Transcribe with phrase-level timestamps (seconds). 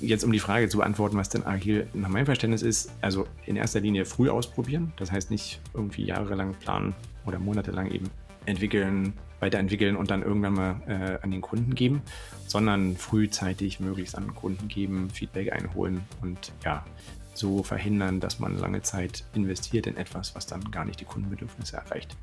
[0.00, 3.56] Jetzt um die Frage zu beantworten, was denn agil nach meinem Verständnis ist, also in
[3.56, 4.92] erster Linie früh ausprobieren.
[4.96, 6.94] Das heißt nicht irgendwie jahrelang planen
[7.26, 8.10] oder monatelang eben
[8.46, 12.02] entwickeln, weiterentwickeln und dann irgendwann mal äh, an den Kunden geben,
[12.46, 16.84] sondern frühzeitig möglichst an den Kunden geben, Feedback einholen und ja,
[17.34, 21.76] so verhindern, dass man lange Zeit investiert in etwas, was dann gar nicht die Kundenbedürfnisse
[21.76, 22.16] erreicht.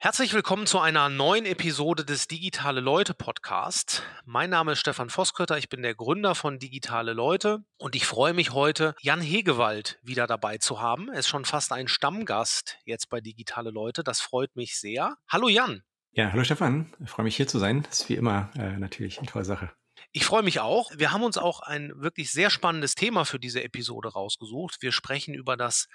[0.00, 4.04] Herzlich willkommen zu einer neuen Episode des Digitale Leute Podcast.
[4.24, 8.32] Mein Name ist Stefan Voskötter, ich bin der Gründer von Digitale Leute und ich freue
[8.32, 11.08] mich heute, Jan Hegewald wieder dabei zu haben.
[11.08, 14.04] Er ist schon fast ein Stammgast jetzt bei Digitale Leute.
[14.04, 15.16] Das freut mich sehr.
[15.28, 15.82] Hallo Jan.
[16.12, 16.94] Ja, hallo Stefan.
[17.02, 17.82] Ich freue mich hier zu sein.
[17.82, 19.72] Das ist wie immer äh, natürlich eine tolle Sache.
[20.12, 20.92] Ich freue mich auch.
[20.94, 24.80] Wir haben uns auch ein wirklich sehr spannendes Thema für diese Episode rausgesucht.
[24.80, 25.88] Wir sprechen über das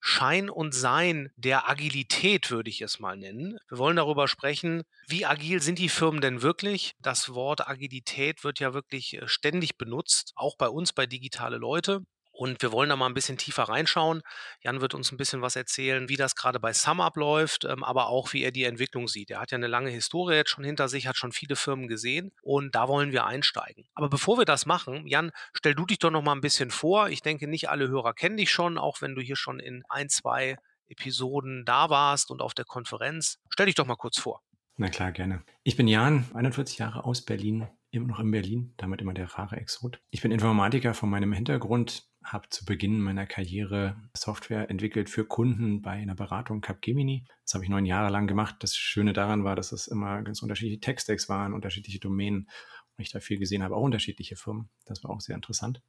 [0.00, 3.58] Schein und Sein der Agilität, würde ich es mal nennen.
[3.68, 6.92] Wir wollen darüber sprechen, wie agil sind die Firmen denn wirklich?
[7.00, 12.02] Das Wort Agilität wird ja wirklich äh, ständig benutzt, auch bei uns, bei digitale Leute.
[12.38, 14.22] Und wir wollen da mal ein bisschen tiefer reinschauen.
[14.62, 18.06] Jan wird uns ein bisschen was erzählen, wie das gerade bei SumUp läuft, ähm, aber
[18.06, 19.32] auch, wie er die Entwicklung sieht.
[19.32, 22.30] Er hat ja eine lange Historie jetzt schon hinter sich, hat schon viele Firmen gesehen
[22.42, 23.88] und da wollen wir einsteigen.
[23.96, 27.08] Aber bevor wir das machen, Jan, stell du dich doch noch mal ein bisschen vor.
[27.08, 30.08] Ich denke, nicht alle Hörer kennen dich schon, auch wenn du hier schon in ein,
[30.08, 33.38] zwei Episoden da warst und auf der Konferenz.
[33.48, 34.42] Stell dich doch mal kurz vor.
[34.76, 35.42] Na klar, gerne.
[35.64, 39.56] Ich bin Jan, 41 Jahre aus Berlin, immer noch in Berlin, damit immer der rare
[39.56, 40.00] Exot.
[40.10, 45.82] Ich bin Informatiker von meinem Hintergrund, habe zu Beginn meiner Karriere Software entwickelt für Kunden
[45.82, 47.24] bei einer Beratung Capgemini.
[47.44, 48.56] Das habe ich neun Jahre lang gemacht.
[48.60, 52.48] Das Schöne daran war, dass es immer ganz unterschiedliche Tech-Stacks waren, unterschiedliche Domänen
[52.96, 54.68] und ich da viel gesehen habe, auch unterschiedliche Firmen.
[54.84, 55.80] Das war auch sehr interessant.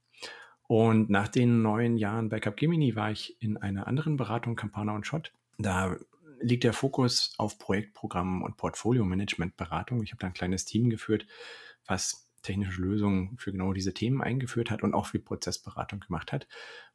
[0.68, 5.08] Und nach den neun Jahren bei Capgemini war ich in einer anderen Beratung, Campana und
[5.08, 5.34] Schott.
[5.58, 5.98] Da
[6.42, 10.04] liegt der Fokus auf Projektprogrammen und Portfolio-Management-Beratung.
[10.04, 11.26] Ich habe da ein kleines Team geführt,
[11.86, 16.48] was technische Lösungen für genau diese Themen eingeführt hat und auch viel Prozessberatung gemacht hat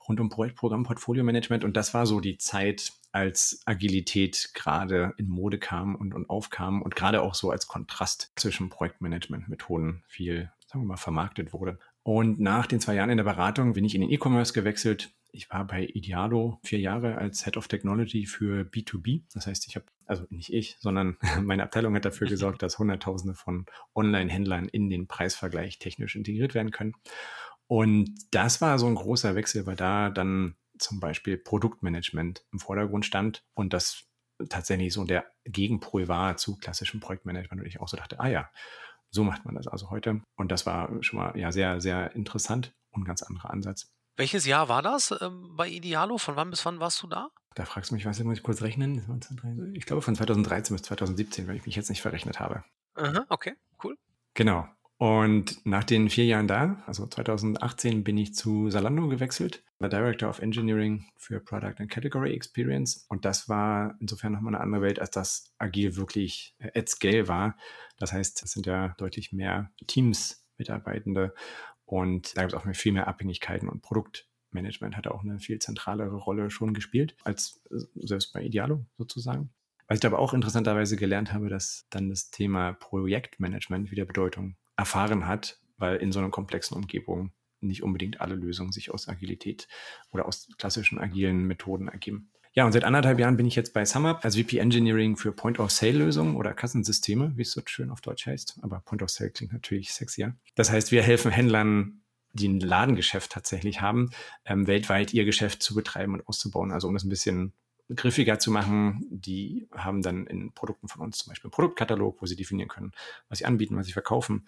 [0.09, 1.65] rund um Projektprogramm, Portfolio-Management.
[1.65, 6.83] Und das war so die Zeit, als Agilität gerade in Mode kam und, und aufkam
[6.83, 11.79] und gerade auch so als Kontrast zwischen Projektmanagement-Methoden viel, sagen wir mal, vermarktet wurde.
[12.03, 15.51] Und nach den zwei Jahren in der Beratung bin ich in den E-Commerce gewechselt, ich
[15.51, 19.23] war bei Idealo vier Jahre als Head of Technology für B2B.
[19.35, 23.35] Das heißt, ich habe, also nicht ich, sondern meine Abteilung hat dafür gesorgt, dass Hunderttausende
[23.35, 26.95] von Online-Händlern in den Preisvergleich technisch integriert werden können.
[27.67, 33.07] Und das war so ein großer Wechsel, weil da dann zum Beispiel Produktmanagement im Vordergrund
[33.07, 34.05] stand und das
[34.49, 38.51] tatsächlich so der Gegenpol war zu klassischem Projektmanagement und ich auch so dachte, ah ja,
[39.11, 40.23] so macht man das also heute.
[40.37, 43.95] Und das war schon mal ja sehr, sehr interessant und ein ganz anderer Ansatz.
[44.17, 46.19] Welches Jahr war das ähm, bei Idealo?
[46.19, 47.31] Von wann bis wann warst du da?
[47.55, 49.73] Da fragst du mich, was muss ich kurz rechnen?
[49.75, 52.65] Ich glaube von 2013 bis 2017, weil ich mich jetzt nicht verrechnet habe.
[52.95, 53.97] Aha, okay, cool.
[54.35, 54.69] Genau.
[54.97, 60.29] Und nach den vier Jahren da, also 2018, bin ich zu Salando gewechselt, war Director
[60.29, 63.05] of Engineering für Product and Category Experience.
[63.09, 67.27] Und das war insofern nochmal eine andere Welt, als das agil wirklich äh, at scale
[67.27, 67.57] war.
[67.99, 71.35] Das heißt, es sind ja deutlich mehr Teams, Mitarbeitende
[71.95, 76.17] und da gibt es auch viel mehr Abhängigkeiten und Produktmanagement hat auch eine viel zentralere
[76.17, 77.63] Rolle schon gespielt als
[77.95, 79.51] selbst bei Idealo sozusagen.
[79.87, 85.29] Was ich aber auch interessanterweise gelernt habe, dass dann das Thema Projektmanagement wieder Bedeutung erfahren
[85.29, 89.69] hat, weil in so einer komplexen Umgebung nicht unbedingt alle Lösungen sich aus Agilität
[90.11, 92.29] oder aus klassischen agilen Methoden ergeben.
[92.57, 96.37] Ja, und seit anderthalb Jahren bin ich jetzt bei SumUp als VP Engineering für Point-of-Sale-Lösungen
[96.37, 98.61] oder Kassensysteme, wie es so schön auf Deutsch heißt.
[98.63, 100.37] Aber Point-of-Sale klingt natürlich sexier.
[100.55, 104.11] Das heißt, wir helfen Händlern, die ein Ladengeschäft tatsächlich haben,
[104.45, 106.71] ähm, weltweit ihr Geschäft zu betreiben und auszubauen.
[106.71, 107.55] Also um das ein bisschen
[107.93, 112.27] griffiger zu machen, die haben dann in Produkten von uns zum Beispiel einen Produktkatalog, wo
[112.27, 112.93] sie definieren können,
[113.29, 114.47] was sie anbieten, was sie verkaufen.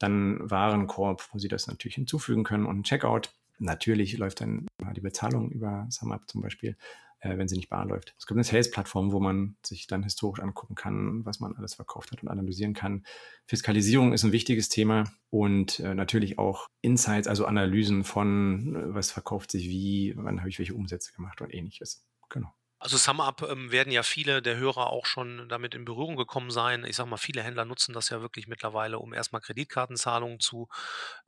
[0.00, 3.32] Dann Warenkorb, wo sie das natürlich hinzufügen können und Checkout.
[3.58, 4.66] Natürlich läuft dann
[4.96, 6.76] die Bezahlung über SumUp zum Beispiel
[7.24, 8.14] äh, wenn sie nicht bar läuft.
[8.18, 12.12] Es gibt eine Sales-Plattform, wo man sich dann historisch angucken kann, was man alles verkauft
[12.12, 13.04] hat und analysieren kann.
[13.46, 19.10] Fiskalisierung ist ein wichtiges Thema und äh, natürlich auch Insights, also Analysen von, äh, was
[19.10, 22.06] verkauft sich wie, wann habe ich welche Umsätze gemacht und ähnliches.
[22.28, 22.52] Genau.
[22.84, 26.84] Also SumUp ähm, werden ja viele der Hörer auch schon damit in Berührung gekommen sein.
[26.84, 30.68] Ich sage mal, viele Händler nutzen das ja wirklich mittlerweile, um erstmal Kreditkartenzahlungen zu,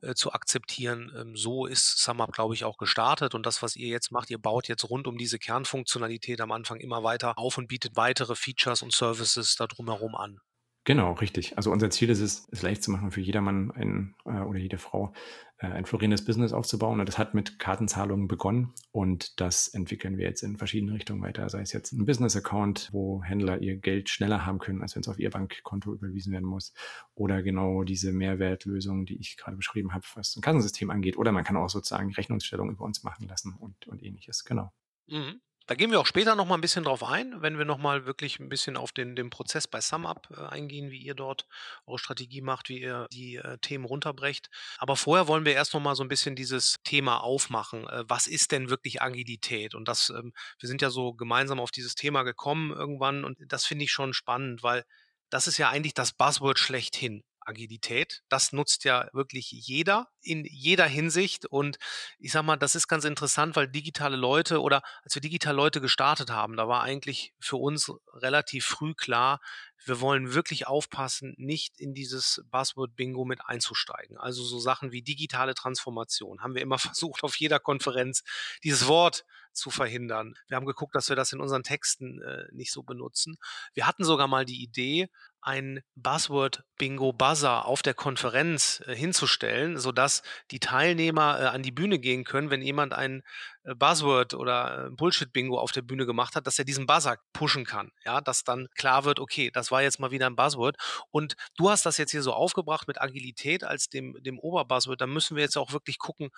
[0.01, 1.11] äh, zu akzeptieren.
[1.17, 3.33] Ähm, so ist SumUp, glaube ich, auch gestartet.
[3.33, 6.79] Und das, was ihr jetzt macht, ihr baut jetzt rund um diese Kernfunktionalität am Anfang
[6.79, 10.39] immer weiter auf und bietet weitere Features und Services da drumherum an.
[10.87, 11.57] Genau, richtig.
[11.57, 14.77] Also unser Ziel ist es, es leicht zu machen für jedermann ein, äh, oder jede
[14.77, 15.11] Frau
[15.57, 17.01] äh, ein florierendes Business aufzubauen.
[17.01, 21.49] Und das hat mit Kartenzahlungen begonnen und das entwickeln wir jetzt in verschiedene Richtungen weiter.
[21.49, 25.09] Sei es jetzt ein Business-Account, wo Händler ihr Geld schneller haben können, als wenn es
[25.09, 26.73] auf ihr Bankkonto überwiesen werden muss.
[27.15, 31.17] Oder genau diese Mehrwertlösung, die ich gerade beschrieben habe, was ein Kassensystem angeht.
[31.17, 34.45] Oder man kann auch sozusagen Rechnungsstellung über uns machen lassen und, und ähnliches.
[34.45, 34.71] Genau.
[35.07, 35.41] Mhm.
[35.67, 38.05] Da gehen wir auch später noch mal ein bisschen drauf ein, wenn wir noch mal
[38.05, 41.45] wirklich ein bisschen auf den den Prozess bei SumUp, äh, eingehen, wie ihr dort
[41.85, 44.49] eure Strategie macht, wie ihr die, äh, Themen runterbrecht.
[44.77, 47.85] Aber vorher wollen wir erst noch mal so ein bisschen dieses Thema aufmachen.
[47.87, 49.75] Äh, was ist denn wirklich Agilität?
[49.75, 53.65] Und das, ähm wir sind ja so gemeinsam auf dieses Thema gekommen irgendwann und das
[53.65, 54.85] finde ich schon spannend, weil
[55.29, 57.23] das ist ja eigentlich das Buzzword schlechthin.
[57.47, 58.23] Agilität.
[58.29, 61.45] Das nutzt ja wirklich jeder in jeder Hinsicht.
[61.45, 61.77] Und
[62.19, 65.81] ich sag mal, das ist ganz interessant, weil digitale Leute oder als wir digitale Leute
[65.81, 69.39] gestartet haben, da war eigentlich für uns relativ früh klar,
[69.85, 74.17] wir wollen wirklich aufpassen, nicht in dieses Buzzword-Bingo mit einzusteigen.
[74.17, 78.23] Also so Sachen wie digitale Transformation haben wir immer versucht, auf jeder Konferenz
[78.63, 79.23] dieses Wort
[79.53, 80.35] zu verhindern.
[80.47, 83.37] Wir haben geguckt, dass wir das in unseren Texten äh, nicht so benutzen.
[83.73, 85.09] Wir hatten sogar mal die Idee,
[85.47, 90.21] ein Buzzword-Bingo-Buzzer auf der Konferenz äh, hinzustellen, sodass
[90.51, 93.23] die Teilnehmer äh, an die Bühne gehen können, wenn jemand ein
[93.63, 97.63] äh, Buzzword oder äh, Bullshit-Bingo auf der Bühne gemacht hat, dass er diesen Buzzer pushen
[97.63, 97.91] kann.
[98.03, 100.75] Ja, dass dann klar wird, okay, das war jetzt mal wieder ein Buzzword.
[101.11, 104.99] Und du hast das jetzt hier so aufgebracht mit Agilität als dem, dem Oberbuzzword.
[104.99, 106.29] Da müssen wir jetzt auch wirklich gucken,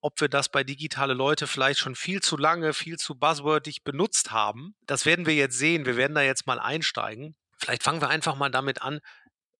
[0.00, 4.30] ob wir das bei digitale Leute vielleicht schon viel zu lange, viel zu buzzwordig benutzt
[4.30, 4.76] haben.
[4.86, 5.84] Das werden wir jetzt sehen.
[5.84, 7.34] Wir werden da jetzt mal einsteigen.
[7.62, 8.98] Vielleicht fangen wir einfach mal damit an.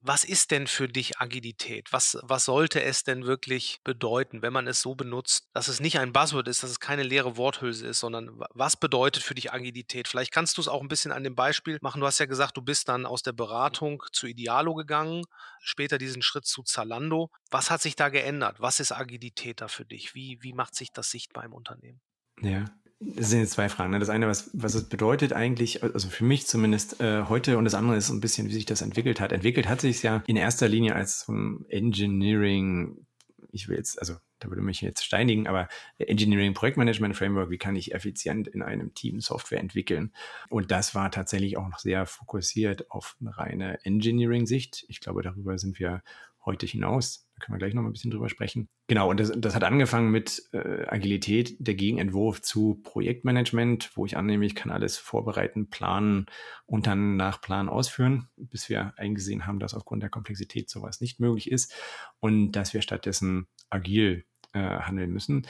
[0.04, 1.92] Was ist denn für dich Agilität?
[1.92, 6.00] Was, was sollte es denn wirklich bedeuten, wenn man es so benutzt, dass es nicht
[6.00, 10.08] ein Buzzword ist, dass es keine leere Worthülse ist, sondern was bedeutet für dich Agilität?
[10.08, 12.00] Vielleicht kannst du es auch ein bisschen an dem Beispiel machen.
[12.00, 15.22] Du hast ja gesagt, du bist dann aus der Beratung zu Idealo gegangen,
[15.60, 17.30] später diesen Schritt zu Zalando.
[17.52, 18.56] Was hat sich da geändert?
[18.58, 20.16] Was ist Agilität da für dich?
[20.16, 22.00] Wie, wie macht sich das sichtbar im Unternehmen?
[22.40, 22.64] Ja,
[23.04, 23.92] das sind jetzt zwei Fragen.
[23.92, 23.98] Ne?
[23.98, 27.74] Das eine, was, was es bedeutet eigentlich, also für mich zumindest äh, heute, und das
[27.74, 29.32] andere ist so ein bisschen, wie sich das entwickelt hat.
[29.32, 33.06] Entwickelt hat sich ja in erster Linie als so ein Engineering,
[33.50, 35.68] ich will jetzt, also da würde mich jetzt steinigen, aber
[35.98, 40.12] Engineering Projektmanagement Framework, wie kann ich effizient in einem Team Software entwickeln?
[40.48, 44.84] Und das war tatsächlich auch noch sehr fokussiert auf eine reine Engineering-Sicht.
[44.88, 46.02] Ich glaube, darüber sind wir
[46.44, 48.68] heute hinaus können wir gleich noch mal ein bisschen drüber sprechen.
[48.86, 54.16] Genau, und das, das hat angefangen mit äh, Agilität, der Gegenentwurf zu Projektmanagement, wo ich
[54.16, 56.26] annehme, ich kann alles vorbereiten, planen
[56.64, 61.20] und dann nach Plan ausführen, bis wir eingesehen haben, dass aufgrund der Komplexität sowas nicht
[61.20, 61.74] möglich ist
[62.20, 65.46] und dass wir stattdessen agil äh, handeln müssen.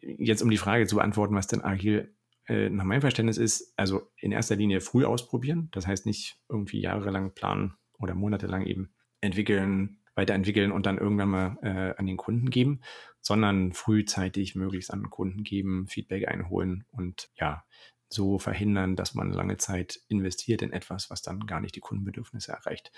[0.00, 2.14] Jetzt um die Frage zu beantworten, was denn agil
[2.48, 6.80] äh, nach meinem Verständnis ist, also in erster Linie früh ausprobieren, das heißt nicht irgendwie
[6.80, 12.50] jahrelang planen oder monatelang eben entwickeln, weiterentwickeln und dann irgendwann mal äh, an den Kunden
[12.50, 12.80] geben,
[13.20, 17.64] sondern frühzeitig möglichst an den Kunden geben, Feedback einholen und ja,
[18.08, 22.52] so verhindern, dass man lange Zeit investiert in etwas, was dann gar nicht die Kundenbedürfnisse
[22.52, 22.92] erreicht.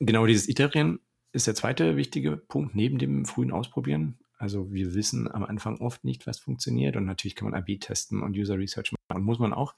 [0.00, 1.00] Genau dieses Iterieren
[1.32, 4.18] ist der zweite wichtige Punkt neben dem frühen Ausprobieren.
[4.38, 8.22] Also wir wissen am Anfang oft nicht, was funktioniert und natürlich kann man AB testen
[8.22, 9.74] und User Research machen, muss man auch.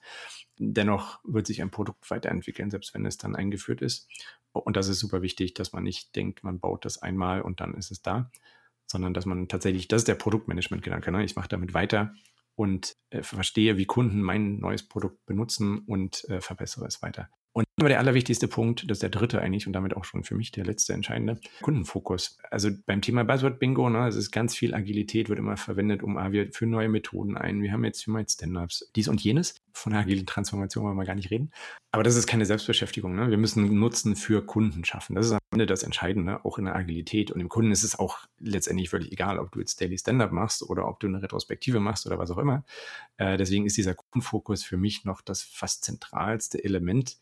[0.59, 4.07] Dennoch wird sich ein Produkt weiterentwickeln, selbst wenn es dann eingeführt ist.
[4.53, 7.73] Und das ist super wichtig, dass man nicht denkt, man baut das einmal und dann
[7.73, 8.31] ist es da,
[8.85, 11.23] sondern dass man tatsächlich, das ist der Produktmanagement-Gedanke, ne?
[11.23, 12.13] ich mache damit weiter
[12.55, 17.29] und äh, verstehe, wie Kunden mein neues Produkt benutzen und äh, verbessere es weiter.
[17.53, 20.35] Und aber der allerwichtigste Punkt, das ist der dritte eigentlich und damit auch schon für
[20.35, 22.37] mich der letzte entscheidende, Kundenfokus.
[22.49, 26.17] Also beim Thema Buzzword Bingo, ne, es ist ganz viel Agilität, wird immer verwendet, um,
[26.17, 29.55] ah, wir führen neue Methoden ein, wir haben jetzt, wir jetzt Stand-Ups, dies und jenes.
[29.73, 31.51] Von der agilen Transformation wollen wir gar nicht reden.
[31.91, 33.15] Aber das ist keine Selbstbeschäftigung.
[33.15, 33.29] Ne?
[33.29, 35.15] Wir müssen Nutzen für Kunden schaffen.
[35.15, 37.31] Das ist am Ende das Entscheidende, auch in der Agilität.
[37.31, 40.61] Und dem Kunden ist es auch letztendlich völlig egal, ob du jetzt Daily Stand-Up machst
[40.61, 42.63] oder ob du eine Retrospektive machst oder was auch immer.
[43.17, 47.17] Äh, deswegen ist dieser Kundenfokus für mich noch das fast zentralste Element,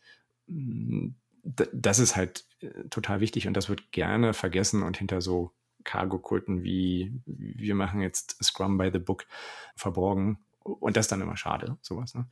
[1.42, 5.52] das ist halt äh, total wichtig und das wird gerne vergessen und hinter so
[5.84, 9.26] Cargo-Kulten wie wir machen jetzt Scrum by the Book
[9.76, 10.38] verborgen.
[10.62, 12.14] Und das ist dann immer schade, sowas.
[12.14, 12.28] Ne?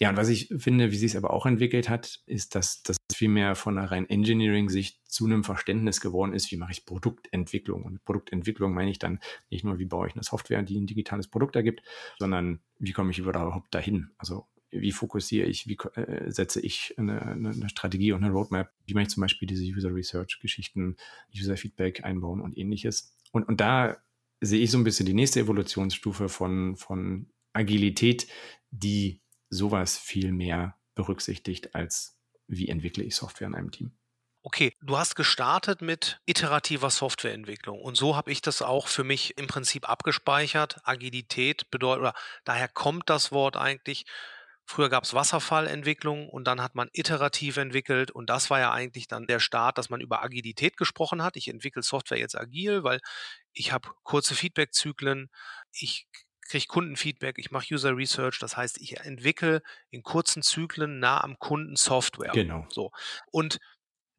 [0.00, 2.96] Ja, und was ich finde, wie sich es aber auch entwickelt hat, ist, dass das
[3.14, 7.84] viel mehr von einer rein Engineering-Sicht zu einem Verständnis geworden ist, wie mache ich Produktentwicklung.
[7.84, 10.88] Und mit Produktentwicklung meine ich dann nicht nur, wie baue ich eine Software, die ein
[10.88, 11.82] digitales Produkt ergibt,
[12.18, 14.10] sondern wie komme ich überhaupt dahin?
[14.18, 18.94] Also wie fokussiere ich, wie äh, setze ich eine, eine, Strategie und eine Roadmap, wie
[18.94, 20.96] mache ich zum Beispiel diese User Research Geschichten,
[21.34, 23.14] User Feedback einbauen und ähnliches.
[23.32, 23.96] Und, und da
[24.40, 28.28] sehe ich so ein bisschen die nächste Evolutionsstufe von, von Agilität,
[28.70, 33.92] die sowas viel mehr berücksichtigt als wie entwickle ich Software in einem Team.
[34.42, 39.36] Okay, du hast gestartet mit iterativer Softwareentwicklung und so habe ich das auch für mich
[39.36, 40.80] im Prinzip abgespeichert.
[40.84, 44.06] Agilität bedeutet, oder daher kommt das Wort eigentlich.
[44.70, 49.08] Früher gab es Wasserfallentwicklung und dann hat man iterativ entwickelt und das war ja eigentlich
[49.08, 51.38] dann der Start, dass man über Agilität gesprochen hat.
[51.38, 53.00] Ich entwickle Software jetzt agil, weil
[53.54, 55.30] ich habe kurze Feedbackzyklen,
[55.72, 56.06] ich
[56.46, 61.38] kriege Kundenfeedback, ich mache User Research, das heißt, ich entwickle in kurzen Zyklen nah am
[61.38, 62.32] Kunden Software.
[62.32, 62.66] Genau.
[62.68, 62.90] So.
[63.30, 63.60] Und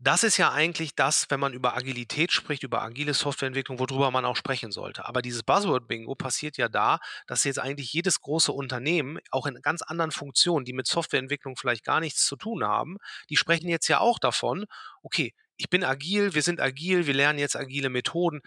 [0.01, 4.23] das ist ja eigentlich das, wenn man über Agilität spricht, über agile Softwareentwicklung, worüber man
[4.23, 5.05] auch sprechen sollte.
[5.05, 9.81] Aber dieses Buzzword-Bingo passiert ja da, dass jetzt eigentlich jedes große Unternehmen, auch in ganz
[9.81, 12.97] anderen Funktionen, die mit Softwareentwicklung vielleicht gar nichts zu tun haben,
[13.29, 14.65] die sprechen jetzt ja auch davon,
[15.03, 18.41] okay, ich bin agil, wir sind agil, wir lernen jetzt agile Methoden.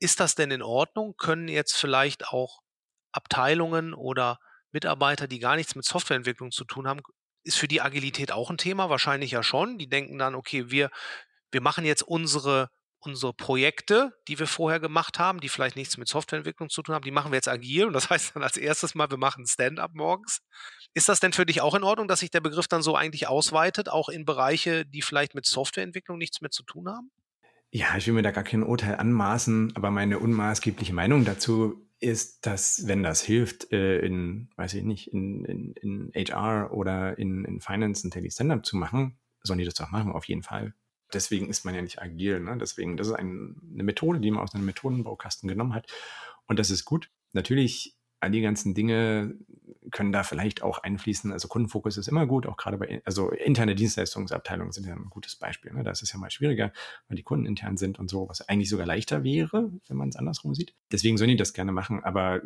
[0.00, 1.14] Ist das denn in Ordnung?
[1.16, 2.60] Können jetzt vielleicht auch
[3.12, 4.38] Abteilungen oder
[4.70, 7.00] Mitarbeiter, die gar nichts mit Softwareentwicklung zu tun haben,
[7.42, 8.90] ist für die Agilität auch ein Thema?
[8.90, 9.78] Wahrscheinlich ja schon.
[9.78, 10.90] Die denken dann, okay, wir,
[11.50, 12.68] wir machen jetzt unsere,
[12.98, 17.04] unsere Projekte, die wir vorher gemacht haben, die vielleicht nichts mit Softwareentwicklung zu tun haben,
[17.04, 17.86] die machen wir jetzt agil.
[17.86, 20.40] Und das heißt dann als erstes mal, wir machen Stand-up morgens.
[20.94, 23.28] Ist das denn für dich auch in Ordnung, dass sich der Begriff dann so eigentlich
[23.28, 27.10] ausweitet, auch in Bereiche, die vielleicht mit Softwareentwicklung nichts mehr zu tun haben?
[27.72, 32.46] Ja, ich will mir da gar kein Urteil anmaßen, aber meine unmaßgebliche Meinung dazu ist,
[32.46, 37.44] dass wenn das hilft, äh, in, weiß ich nicht, in, in, in HR oder in,
[37.44, 40.74] in Finance ein Daily Stand-up zu machen, sollen die das doch machen, auf jeden Fall.
[41.12, 42.40] Deswegen ist man ja nicht agil.
[42.40, 42.56] Ne?
[42.58, 45.90] Deswegen, das ist ein, eine Methode, die man aus einem Methodenbaukasten genommen hat.
[46.46, 47.10] Und das ist gut.
[47.32, 49.34] Natürlich all die ganzen Dinge
[49.90, 51.32] können da vielleicht auch einfließen.
[51.32, 55.36] Also Kundenfokus ist immer gut, auch gerade bei, also interne Dienstleistungsabteilungen sind ja ein gutes
[55.36, 55.72] Beispiel.
[55.72, 55.82] Ne?
[55.82, 56.72] Da ist es ja mal schwieriger,
[57.08, 60.16] weil die Kunden intern sind und so, was eigentlich sogar leichter wäre, wenn man es
[60.16, 60.74] andersrum sieht.
[60.92, 62.04] Deswegen sollen die das gerne machen.
[62.04, 62.40] Aber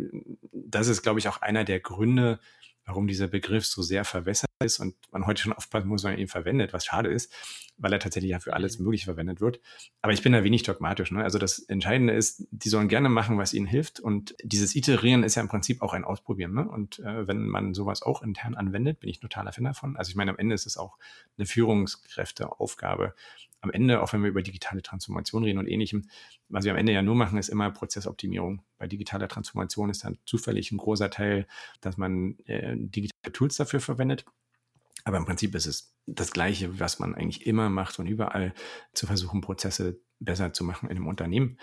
[0.53, 2.39] das ist, glaube ich, auch einer der Gründe,
[2.85, 6.21] warum dieser Begriff so sehr verwässert ist und man heute schon aufpassen muss, wenn man
[6.21, 7.33] ihn verwendet, was schade ist,
[7.77, 8.85] weil er tatsächlich ja für alles mhm.
[8.85, 9.61] Mögliche verwendet wird.
[10.03, 11.11] Aber ich bin da wenig dogmatisch.
[11.11, 11.23] Ne?
[11.23, 14.01] Also das Entscheidende ist, die sollen gerne machen, was ihnen hilft.
[14.01, 16.55] Und dieses Iterieren ist ja im Prinzip auch ein Ausprobieren.
[16.55, 16.69] Ne?
[16.69, 19.97] Und äh, wenn man sowas auch intern anwendet, bin ich totaler Fan davon.
[19.97, 20.99] Also ich meine, am Ende ist es auch
[21.37, 23.15] eine Führungskräfteaufgabe,
[23.65, 26.09] am Ende, auch wenn wir über digitale Transformation reden und ähnlichem,
[26.49, 28.63] was wir am Ende ja nur machen, ist immer Prozessoptimierung.
[28.79, 31.47] Bei digitaler Transformation ist dann zufällig ein großer Teil,
[31.81, 34.25] dass man äh, digitale Tools dafür verwendet.
[35.05, 38.55] Aber im Prinzip ist es das Gleiche, was man eigentlich immer macht und überall
[38.95, 41.59] zu versuchen, Prozesse besser zu machen in einem Unternehmen.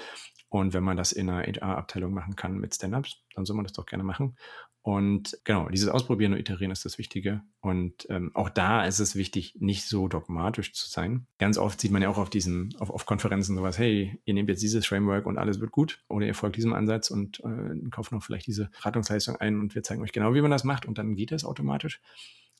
[0.49, 3.73] Und wenn man das in einer HR-Abteilung machen kann mit Stand-ups, dann soll man das
[3.73, 4.35] doch gerne machen.
[4.83, 7.43] Und genau, dieses Ausprobieren und Iterieren ist das Wichtige.
[7.59, 11.27] Und ähm, auch da ist es wichtig, nicht so dogmatisch zu sein.
[11.37, 14.49] Ganz oft sieht man ja auch auf diesen, auf, auf Konferenzen sowas, hey, ihr nehmt
[14.49, 16.03] jetzt dieses Framework und alles wird gut.
[16.07, 19.83] Oder ihr folgt diesem Ansatz und äh, kauft noch vielleicht diese Beratungsleistung ein und wir
[19.83, 22.01] zeigen euch genau, wie man das macht und dann geht das automatisch.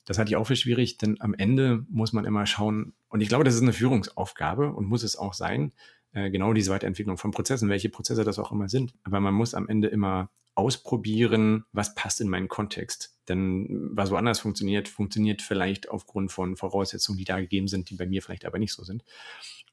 [0.04, 3.28] Das hatte ich auch für schwierig, denn am Ende muss man immer schauen, und ich
[3.28, 5.72] glaube, das ist eine Führungsaufgabe und muss es auch sein,
[6.12, 8.94] äh, genau diese Weiterentwicklung von Prozessen, welche Prozesse das auch immer sind.
[9.04, 13.16] Aber man muss am Ende immer ausprobieren, was passt in meinen Kontext.
[13.28, 18.06] Denn was woanders funktioniert, funktioniert vielleicht aufgrund von Voraussetzungen, die da gegeben sind, die bei
[18.06, 19.04] mir vielleicht aber nicht so sind.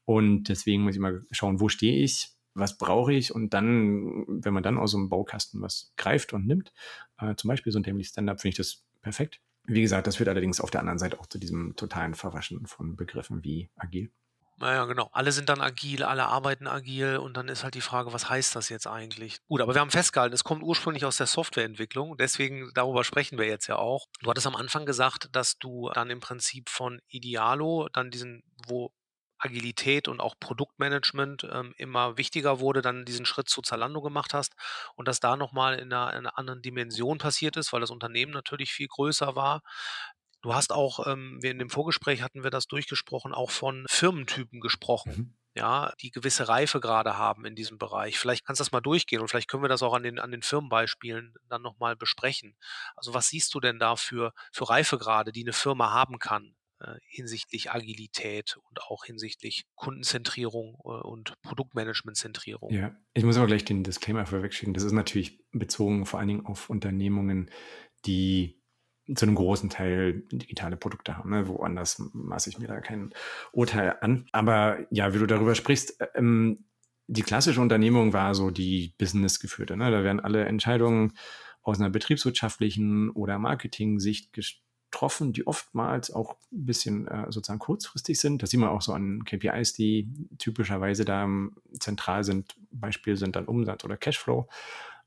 [0.04, 4.54] Und deswegen muss ich mal schauen, wo stehe ich, was brauche ich und dann, wenn
[4.54, 6.72] man dann aus so einem Baukasten was greift und nimmt,
[7.18, 9.40] äh, zum Beispiel so ein Dämlich Stand-up, finde ich das perfekt.
[9.66, 12.96] Wie gesagt, das führt allerdings auf der anderen Seite auch zu diesem totalen Verwaschen von
[12.96, 14.10] Begriffen wie agil.
[14.60, 15.08] Naja, genau.
[15.12, 18.54] Alle sind dann agil, alle arbeiten agil und dann ist halt die Frage, was heißt
[18.54, 19.38] das jetzt eigentlich?
[19.48, 23.46] Gut, aber wir haben festgehalten, es kommt ursprünglich aus der Softwareentwicklung, deswegen darüber sprechen wir
[23.46, 24.06] jetzt ja auch.
[24.20, 28.92] Du hattest am Anfang gesagt, dass du dann im Prinzip von Idealo dann diesen, wo
[29.38, 34.54] Agilität und auch Produktmanagement ähm, immer wichtiger wurde, dann diesen Schritt zu Zalando gemacht hast
[34.94, 38.32] und dass da nochmal in einer, in einer anderen Dimension passiert ist, weil das Unternehmen
[38.32, 39.62] natürlich viel größer war.
[40.42, 44.60] Du hast auch, ähm, wir in dem Vorgespräch hatten wir das durchgesprochen, auch von Firmentypen
[44.60, 45.12] gesprochen.
[45.16, 45.34] Mhm.
[45.54, 48.18] Ja, die gewisse Reife gerade haben in diesem Bereich.
[48.18, 50.30] Vielleicht kannst du das mal durchgehen und vielleicht können wir das auch an den, an
[50.30, 52.56] den Firmenbeispielen dann nochmal besprechen.
[52.94, 56.54] Also was siehst du denn da für, für Reifegrade, die eine Firma haben kann?
[56.82, 62.72] Äh, hinsichtlich Agilität und auch hinsichtlich Kundenzentrierung äh, und Produktmanagementzentrierung.
[62.72, 64.72] Ja, ich muss aber gleich den Disclaimer vorwegschicken.
[64.72, 67.50] Das ist natürlich bezogen vor allen Dingen auf Unternehmungen,
[68.06, 68.59] die
[69.14, 71.30] zu einem großen Teil digitale Produkte haben.
[71.30, 71.48] Ne?
[71.48, 73.12] Woanders maße ich mir da kein
[73.52, 74.26] Urteil an.
[74.32, 76.64] Aber ja, wie du darüber sprichst, ähm,
[77.06, 79.76] die klassische Unternehmung war so die Business-geführte.
[79.76, 79.90] Ne?
[79.90, 81.12] Da werden alle Entscheidungen
[81.62, 88.42] aus einer betriebswirtschaftlichen oder Marketing-Sicht getroffen, die oftmals auch ein bisschen äh, sozusagen kurzfristig sind.
[88.42, 91.28] Das sieht man auch so an KPIs, die typischerweise da
[91.78, 92.56] zentral sind.
[92.70, 94.48] Beispiel sind dann Umsatz oder Cashflow.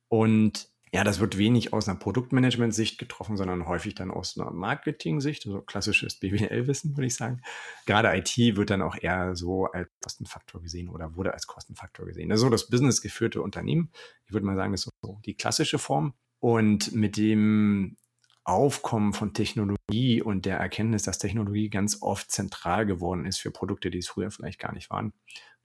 [0.10, 5.44] Und Ja, das wird wenig aus einer Produktmanagement-Sicht getroffen, sondern häufig dann aus einer Marketing-Sicht,
[5.48, 7.42] also klassisches BWL-Wissen, würde ich sagen.
[7.88, 12.32] Gerade IT wird dann auch eher so als Kostenfaktor gesehen oder wurde als Kostenfaktor gesehen.
[12.32, 13.92] Also das businessgeführte Unternehmen,
[14.28, 16.14] ich würde mal sagen, das ist so die klassische Form.
[16.38, 17.98] Und mit dem
[18.44, 23.90] Aufkommen von Technologie und der Erkenntnis, dass Technologie ganz oft zentral geworden ist für Produkte,
[23.90, 25.14] die es früher vielleicht gar nicht waren.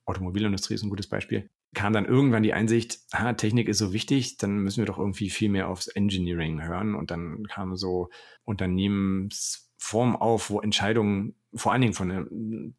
[0.09, 1.49] Automobilindustrie ist ein gutes Beispiel.
[1.75, 5.29] Kam dann irgendwann die Einsicht, ah, Technik ist so wichtig, dann müssen wir doch irgendwie
[5.29, 6.95] viel mehr aufs Engineering hören.
[6.95, 8.09] Und dann kamen so
[8.43, 12.75] Unternehmensformen auf, wo Entscheidungen vor allen Dingen von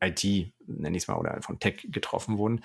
[0.00, 0.24] IT,
[0.66, 2.60] nenne ich es mal, oder von Tech getroffen wurden.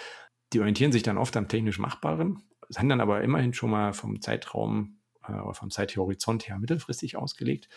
[0.53, 4.21] Die orientieren sich dann oft am technisch Machbaren, sind dann aber immerhin schon mal vom
[4.21, 4.99] Zeitraum
[5.29, 7.69] äh, vom Zeithorizont her mittelfristig ausgelegt.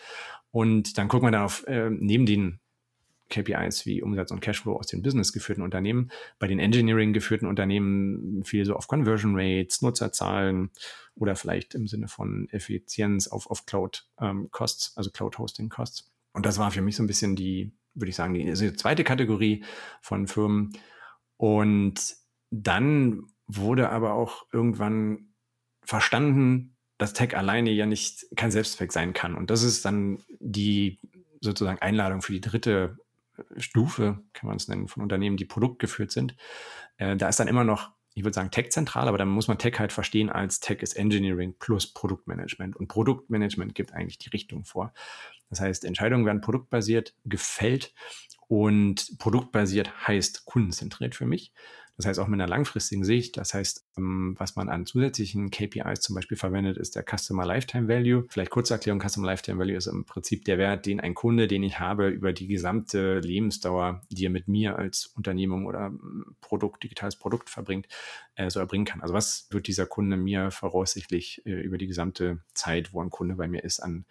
[0.51, 2.59] Und dann guckt man dann auf, äh, neben den
[3.33, 8.43] KPIs wie Umsatz und Cashflow aus den Business geführten Unternehmen, bei den Engineering geführten Unternehmen
[8.43, 10.71] viel so auf Conversion Rates, Nutzerzahlen
[11.15, 16.11] oder vielleicht im Sinne von Effizienz auf, auf Cloud ähm, also Cloud Hosting Costs.
[16.33, 18.75] Und das war für mich so ein bisschen die, würde ich sagen, die, also die
[18.75, 19.63] zweite Kategorie
[20.01, 20.77] von Firmen.
[21.37, 22.15] Und
[22.51, 25.33] dann wurde aber auch irgendwann
[25.83, 29.35] verstanden, dass Tech alleine ja nicht kein Selbstzweck sein kann.
[29.35, 30.99] Und das ist dann die
[31.41, 32.97] sozusagen Einladung für die dritte
[33.57, 36.35] Stufe, kann man es nennen, von Unternehmen, die produktgeführt sind.
[36.97, 39.57] Äh, da ist dann immer noch, ich würde sagen, Tech zentral, aber dann muss man
[39.57, 42.75] Tech halt verstehen als Tech ist Engineering plus Produktmanagement.
[42.75, 44.93] Und Produktmanagement gibt eigentlich die Richtung vor.
[45.49, 47.93] Das heißt, Entscheidungen werden produktbasiert gefällt
[48.47, 51.53] und produktbasiert heißt kundenzentriert für mich.
[51.97, 53.37] Das heißt auch mit einer langfristigen Sicht.
[53.37, 57.87] Das heißt, ähm, was man an zusätzlichen KPIs zum Beispiel verwendet, ist der Customer Lifetime
[57.87, 58.25] Value.
[58.29, 61.61] Vielleicht kurze Erklärung, Customer Lifetime Value ist im Prinzip der Wert, den ein Kunde, den
[61.61, 66.83] ich habe, über die gesamte Lebensdauer, die er mit mir als Unternehmung oder ähm, Produkt,
[66.83, 67.87] digitales Produkt verbringt,
[68.35, 69.01] äh, so erbringen kann.
[69.01, 73.35] Also was wird dieser Kunde mir voraussichtlich äh, über die gesamte Zeit, wo ein Kunde
[73.35, 74.05] bei mir ist, an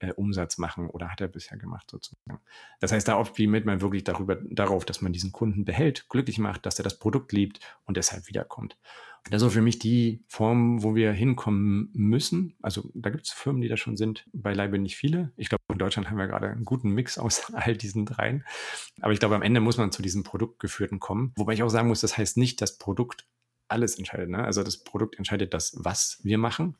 [0.00, 2.40] äh, Umsatz machen oder hat er bisher gemacht sozusagen.
[2.80, 6.66] Das heißt, da optimiert man wirklich darüber, darauf, dass man diesen Kunden behält, glücklich macht,
[6.66, 8.76] dass er das Produkt liebt und deshalb wiederkommt.
[9.30, 12.54] Das ist für mich die Form, wo wir hinkommen müssen.
[12.62, 15.32] Also da gibt es Firmen, die da schon sind, beileibe nicht viele.
[15.36, 18.44] Ich glaube, in Deutschland haben wir gerade einen guten Mix aus all diesen dreien.
[19.00, 21.32] Aber ich glaube, am Ende muss man zu diesem Produktgeführten kommen.
[21.36, 23.26] Wobei ich auch sagen muss, das heißt nicht, dass Produkt
[23.68, 24.30] alles entscheidet.
[24.30, 24.42] Ne?
[24.42, 26.78] Also das Produkt entscheidet das, was wir machen,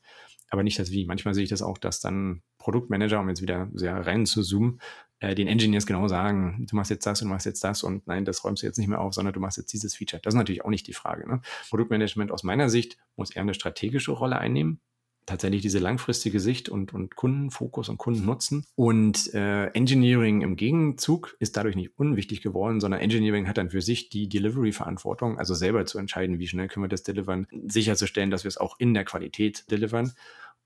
[0.48, 1.04] aber nicht das Wie.
[1.04, 4.78] Manchmal sehe ich das auch, dass dann Produktmanager, um jetzt wieder sehr rein zu zoomen,
[5.20, 8.26] äh, den Engineers genau sagen, du machst jetzt das und machst jetzt das und nein,
[8.26, 10.20] das räumst du jetzt nicht mehr auf, sondern du machst jetzt dieses Feature.
[10.22, 11.26] Das ist natürlich auch nicht die Frage.
[11.26, 11.40] Ne?
[11.70, 14.82] Produktmanagement aus meiner Sicht muss eher eine strategische Rolle einnehmen,
[15.24, 18.66] tatsächlich diese langfristige Sicht und, und Kundenfokus und Kundennutzen.
[18.74, 23.80] Und äh, Engineering im Gegenzug ist dadurch nicht unwichtig geworden, sondern Engineering hat dann für
[23.80, 28.44] sich die Delivery-Verantwortung, also selber zu entscheiden, wie schnell können wir das delivern, sicherzustellen, dass
[28.44, 30.12] wir es auch in der Qualität delivern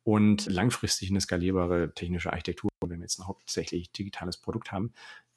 [0.05, 4.93] und langfristig eine skalierbare technische Architektur, wenn wir jetzt ein hauptsächlich digitales Produkt haben,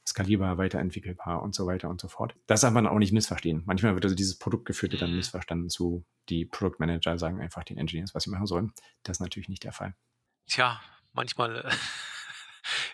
[0.08, 2.36] skalierbar, weiterentwickelbar und so weiter und so fort.
[2.46, 3.64] Das darf man auch nicht missverstehen.
[3.66, 5.18] Manchmal wird also dieses Produktgeführte dann mhm.
[5.18, 8.72] missverstanden zu, die Produktmanager sagen einfach den Engineers, was sie machen sollen.
[9.04, 9.96] Das ist natürlich nicht der Fall.
[10.48, 10.80] Tja,
[11.14, 11.72] manchmal äh,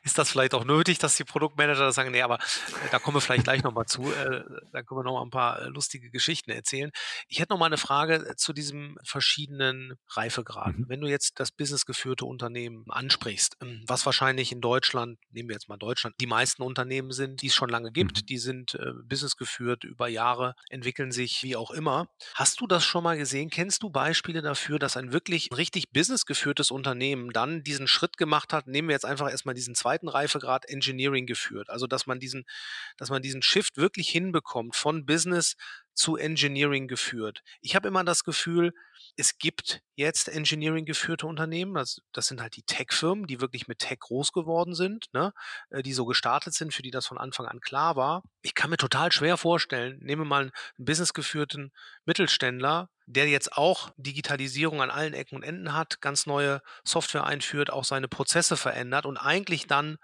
[0.03, 3.17] ist das vielleicht auch nötig, dass die Produktmanager das sagen, nee, aber äh, da kommen
[3.17, 4.11] wir vielleicht gleich nochmal zu.
[4.11, 6.91] Äh, da können wir noch mal ein paar äh, lustige Geschichten erzählen.
[7.27, 10.81] Ich hätte noch mal eine Frage äh, zu diesem verschiedenen Reifegraden.
[10.81, 10.89] Mhm.
[10.89, 15.69] Wenn du jetzt das businessgeführte Unternehmen ansprichst, ähm, was wahrscheinlich in Deutschland, nehmen wir jetzt
[15.69, 18.25] mal Deutschland, die meisten Unternehmen sind, die es schon lange gibt, mhm.
[18.25, 22.07] die sind äh, businessgeführt über Jahre, entwickeln sich wie auch immer.
[22.35, 23.49] Hast du das schon mal gesehen?
[23.49, 28.67] Kennst du Beispiele dafür, dass ein wirklich richtig businessgeführtes Unternehmen dann diesen Schritt gemacht hat?
[28.67, 31.69] Nehmen wir jetzt einfach erstmal diesen zweiten Reifegrad Engineering geführt.
[31.69, 32.45] Also dass man diesen,
[32.97, 35.55] dass man diesen Shift wirklich hinbekommt von Business
[35.93, 37.43] zu Engineering geführt.
[37.61, 38.73] Ich habe immer das Gefühl,
[39.17, 41.73] es gibt jetzt Engineering geführte Unternehmen.
[41.73, 45.33] Das, das sind halt die Tech-Firmen, die wirklich mit Tech groß geworden sind, ne?
[45.69, 48.23] Äh, die so gestartet sind, für die das von Anfang an klar war.
[48.41, 51.71] Ich kann mir total schwer vorstellen, nehme mal einen businessgeführten
[52.05, 57.71] Mittelständler, der jetzt auch Digitalisierung an allen Ecken und Enden hat, ganz neue Software einführt,
[57.71, 59.97] auch seine Prozesse verändert und eigentlich dann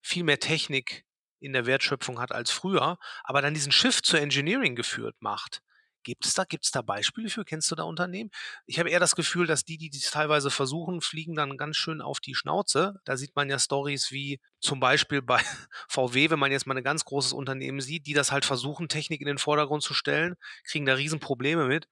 [0.00, 1.04] viel mehr Technik
[1.40, 5.62] in der Wertschöpfung hat als früher, aber dann diesen Shift zu Engineering geführt macht.
[6.06, 7.44] Gibt es da, gibt's da Beispiele für?
[7.44, 8.30] Kennst du da Unternehmen?
[8.66, 12.00] Ich habe eher das Gefühl, dass die, die dies teilweise versuchen, fliegen dann ganz schön
[12.00, 13.00] auf die Schnauze.
[13.04, 15.40] Da sieht man ja Stories wie zum Beispiel bei
[15.88, 19.20] VW, wenn man jetzt mal ein ganz großes Unternehmen sieht, die das halt versuchen, Technik
[19.20, 21.88] in den Vordergrund zu stellen, kriegen da Riesenprobleme mit.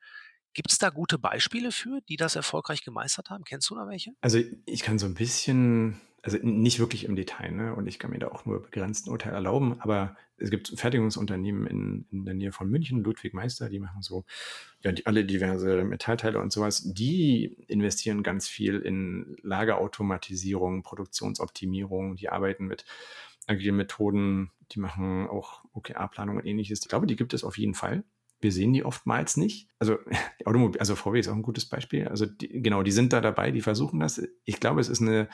[0.52, 3.42] Gibt es da gute Beispiele für, die das erfolgreich gemeistert haben?
[3.42, 4.12] Kennst du da welche?
[4.20, 7.74] Also ich kann so ein bisschen also nicht wirklich im Detail, ne?
[7.74, 12.06] Und ich kann mir da auch nur begrenzten Urteil erlauben, aber es gibt Fertigungsunternehmen in,
[12.10, 14.24] in der Nähe von München, Ludwig Meister, die machen so
[14.82, 16.82] ja, die, alle diverse Metallteile und sowas.
[16.82, 22.86] Die investieren ganz viel in Lagerautomatisierung, Produktionsoptimierung, die arbeiten mit
[23.46, 26.80] agilen Methoden, die machen auch OKR-Planung und ähnliches.
[26.80, 28.02] Ich glaube, die gibt es auf jeden Fall.
[28.40, 29.68] Wir sehen die oftmals nicht.
[29.78, 29.98] Also,
[30.46, 32.08] Automobil, also VW ist auch ein gutes Beispiel.
[32.08, 34.22] Also, die, genau, die sind da dabei, die versuchen das.
[34.44, 35.28] Ich glaube, es ist eine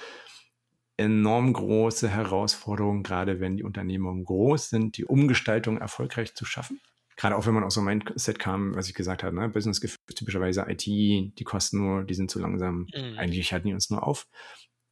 [1.01, 6.79] enorm große Herausforderung, gerade wenn die Unternehmungen groß sind, die Umgestaltung erfolgreich zu schaffen.
[7.17, 9.49] Gerade auch wenn man aus so einem Mindset kam, was ich gesagt habe, ne?
[9.49, 9.81] Business
[10.15, 12.87] typischerweise IT, die kosten nur, die sind zu langsam.
[12.95, 13.19] Mhm.
[13.19, 14.27] Eigentlich halten die uns nur auf.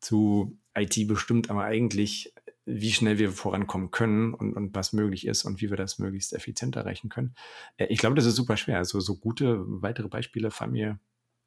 [0.00, 2.32] Zu IT bestimmt aber eigentlich,
[2.64, 6.32] wie schnell wir vorankommen können und, und was möglich ist und wie wir das möglichst
[6.32, 7.34] effizient erreichen können.
[7.76, 8.78] Äh, ich glaube, das ist super schwer.
[8.78, 10.98] Also so gute weitere Beispiele fallen mir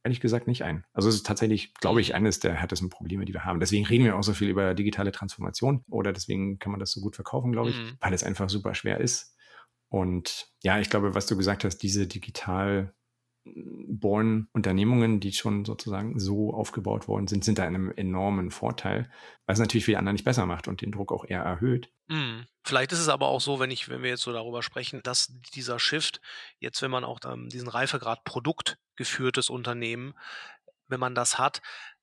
[0.03, 0.83] ehrlich gesagt nicht ein.
[0.93, 3.59] Also es ist tatsächlich, glaube ich, eines der härtesten Probleme, die wir haben.
[3.59, 7.01] Deswegen reden wir auch so viel über digitale Transformation oder deswegen kann man das so
[7.01, 7.97] gut verkaufen, glaube ich, mhm.
[7.99, 9.35] weil es einfach super schwer ist.
[9.89, 12.93] Und ja, ich glaube, was du gesagt hast, diese digital
[13.43, 19.11] born Unternehmungen, die schon sozusagen so aufgebaut worden sind, sind da in einem enormen Vorteil,
[19.47, 21.91] was natürlich für die anderen nicht besser macht und den Druck auch eher erhöht.
[22.07, 22.41] Mm.
[22.63, 25.33] Vielleicht ist es aber auch so, wenn ich, wenn wir jetzt so darüber sprechen, dass
[25.55, 26.21] dieser Shift,
[26.59, 30.13] jetzt wenn man auch ähm, diesen Reifegrad produktgeführtes Unternehmen,
[30.87, 31.61] wenn man das hat,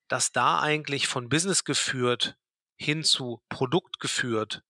[0.09, 2.37] dass da eigentlich von Business geführt
[2.77, 4.63] hin zu Produkt geführt,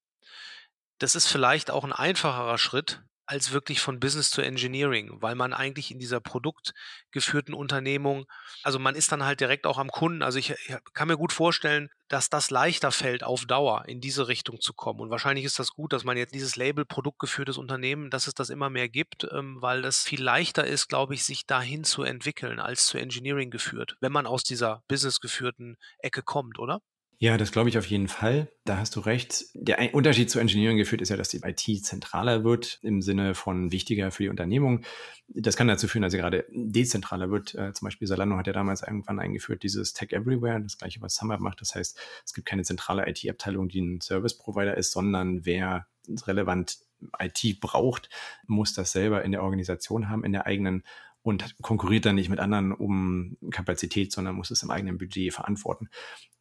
[0.99, 5.53] das ist vielleicht auch ein einfacherer Schritt, als wirklich von Business to Engineering, weil man
[5.53, 8.25] eigentlich in dieser produktgeführten Unternehmung,
[8.63, 10.23] also man ist dann halt direkt auch am Kunden.
[10.23, 14.29] Also ich, ich kann mir gut vorstellen, dass das leichter fällt, auf Dauer in diese
[14.29, 15.01] Richtung zu kommen.
[15.01, 18.49] Und wahrscheinlich ist das gut, dass man jetzt dieses Label produktgeführtes Unternehmen, dass es das
[18.49, 22.61] immer mehr gibt, ähm, weil es viel leichter ist, glaube ich, sich dahin zu entwickeln,
[22.61, 26.81] als zu Engineering geführt, wenn man aus dieser business geführten Ecke kommt, oder?
[27.21, 28.49] Ja, das glaube ich auf jeden Fall.
[28.65, 29.47] Da hast du recht.
[29.55, 33.73] Der Unterschied zu Engineering geführt ist ja, dass die IT zentraler wird im Sinne von
[33.73, 34.85] wichtiger für die Unternehmung.
[35.27, 37.57] Das kann dazu führen, dass sie gerade dezentraler wird.
[37.57, 41.17] Äh, zum Beispiel Salando hat ja damals irgendwann eingeführt dieses Tech Everywhere, das gleiche, was
[41.17, 41.61] SumUp macht.
[41.61, 46.79] Das heißt, es gibt keine zentrale IT-Abteilung, die ein Service-Provider ist, sondern wer relevant
[47.19, 48.09] IT braucht,
[48.47, 50.85] muss das selber in der Organisation haben, in der eigenen
[51.29, 55.89] und konkurriert dann nicht mit anderen um Kapazität, sondern muss es im eigenen Budget verantworten.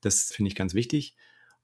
[0.01, 1.15] Das finde ich ganz wichtig.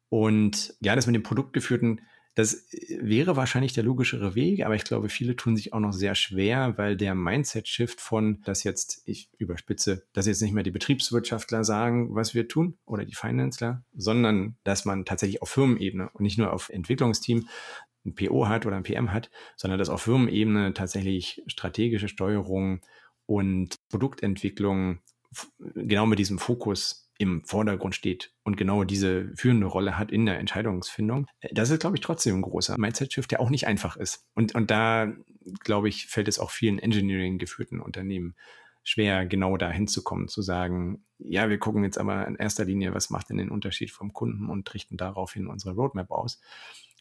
[0.09, 2.01] Und ja, das mit dem Produktgeführten,
[2.35, 2.67] das
[2.99, 6.77] wäre wahrscheinlich der logischere Weg, aber ich glaube, viele tun sich auch noch sehr schwer,
[6.77, 12.15] weil der Mindset-Shift von, dass jetzt, ich überspitze, dass jetzt nicht mehr die Betriebswirtschaftler sagen,
[12.15, 16.51] was wir tun oder die Finanzler, sondern dass man tatsächlich auf Firmenebene und nicht nur
[16.51, 17.47] auf Entwicklungsteam
[18.05, 22.81] ein PO hat oder ein PM hat, sondern dass auf Firmenebene tatsächlich strategische Steuerung
[23.25, 24.99] und Produktentwicklung
[25.75, 30.39] genau mit diesem Fokus im Vordergrund steht und genau diese führende Rolle hat in der
[30.39, 34.25] Entscheidungsfindung, äh, das ist, glaube ich, trotzdem ein großer Mindset-Shift, der auch nicht einfach ist.
[34.33, 35.13] Und, und da,
[35.63, 38.35] glaube ich, fällt es auch vielen Engineering-geführten Unternehmen
[38.83, 43.09] schwer, genau da hinzukommen, zu sagen, ja, wir gucken jetzt aber in erster Linie, was
[43.09, 46.41] macht denn den Unterschied vom Kunden und richten daraufhin unsere Roadmap aus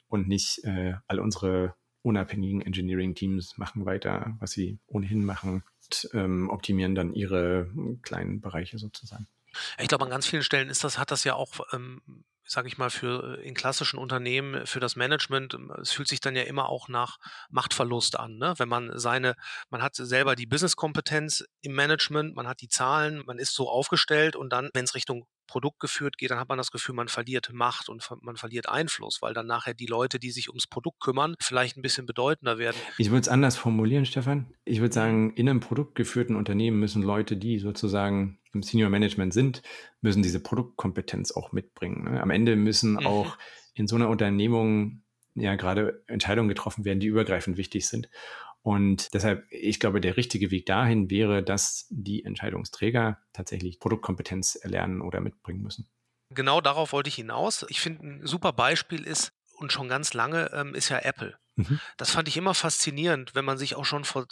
[0.07, 5.65] und nicht äh, all unsere unabhängigen Engineering-Teams machen weiter, was sie ohnehin machen
[6.13, 7.71] ähm, optimieren dann ihre
[8.03, 9.27] kleinen Bereiche sozusagen.
[9.79, 12.01] Ich glaube, an ganz vielen Stellen ist das, hat das ja auch ähm,
[12.53, 16.21] sage ich mal, für äh, in klassischen Unternehmen, für das Management, ähm, es fühlt sich
[16.21, 17.19] dann ja immer auch nach
[17.51, 18.55] Machtverlust an, ne?
[18.59, 19.35] Wenn man seine,
[19.71, 24.37] man hat selber die Business-Kompetenz im Management, man hat die Zahlen, man ist so aufgestellt
[24.37, 27.53] und dann, wenn es Richtung Produkt geführt geht, dann hat man das Gefühl, man verliert
[27.53, 31.35] Macht und man verliert Einfluss, weil dann nachher die Leute, die sich ums Produkt kümmern,
[31.41, 32.77] vielleicht ein bisschen bedeutender werden.
[32.97, 34.55] Ich würde es anders formulieren, Stefan.
[34.65, 39.63] Ich würde sagen, in einem produktgeführten Unternehmen müssen Leute, die sozusagen im Senior Management sind,
[40.01, 42.05] müssen diese Produktkompetenz auch mitbringen.
[42.05, 42.23] Ne?
[42.23, 43.07] Am Ende müssen mhm.
[43.07, 43.39] auch
[43.75, 45.03] in so einer Unternehmung
[45.35, 48.09] ja gerade Entscheidungen getroffen werden, die übergreifend wichtig sind.
[48.63, 55.01] Und deshalb, ich glaube, der richtige Weg dahin wäre, dass die Entscheidungsträger tatsächlich Produktkompetenz erlernen
[55.01, 55.89] oder mitbringen müssen.
[56.31, 57.67] Genau darauf wollte ich hinaus.
[57.69, 61.39] Ich finde, ein super Beispiel ist, und schon ganz lange, ähm, ist ja Apple.
[61.57, 61.81] Mhm.
[61.97, 64.27] Das fand ich immer faszinierend, wenn man sich auch schon vor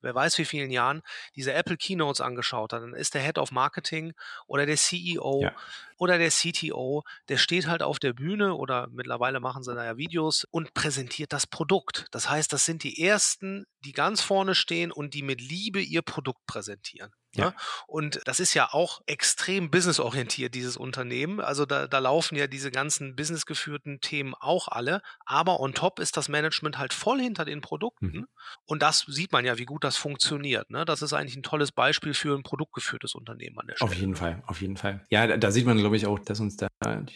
[0.00, 1.02] wer weiß wie vielen Jahren
[1.36, 4.12] diese Apple Keynotes angeschaut hat, dann ist der Head of Marketing
[4.46, 5.56] oder der CEO ja.
[5.96, 9.96] oder der CTO, der steht halt auf der Bühne oder mittlerweile machen sie da ja
[9.96, 12.06] Videos und präsentiert das Produkt.
[12.10, 16.02] Das heißt, das sind die ersten, die ganz vorne stehen und die mit Liebe ihr
[16.02, 17.12] Produkt präsentieren.
[17.34, 17.46] Ja.
[17.46, 17.54] Ne?
[17.86, 21.40] Und das ist ja auch extrem businessorientiert, dieses Unternehmen.
[21.40, 25.02] Also da, da laufen ja diese ganzen businessgeführten Themen auch alle.
[25.24, 28.06] Aber on top ist das Management halt voll hinter den Produkten.
[28.06, 28.26] Mhm.
[28.64, 30.70] Und das sieht man ja, wie gut das funktioniert.
[30.70, 30.84] Ne?
[30.84, 33.90] Das ist eigentlich ein tolles Beispiel für ein produktgeführtes Unternehmen an der Stelle.
[33.90, 35.04] Auf jeden Fall, auf jeden Fall.
[35.10, 36.68] Ja, da, da sieht man, glaube ich auch, dass uns da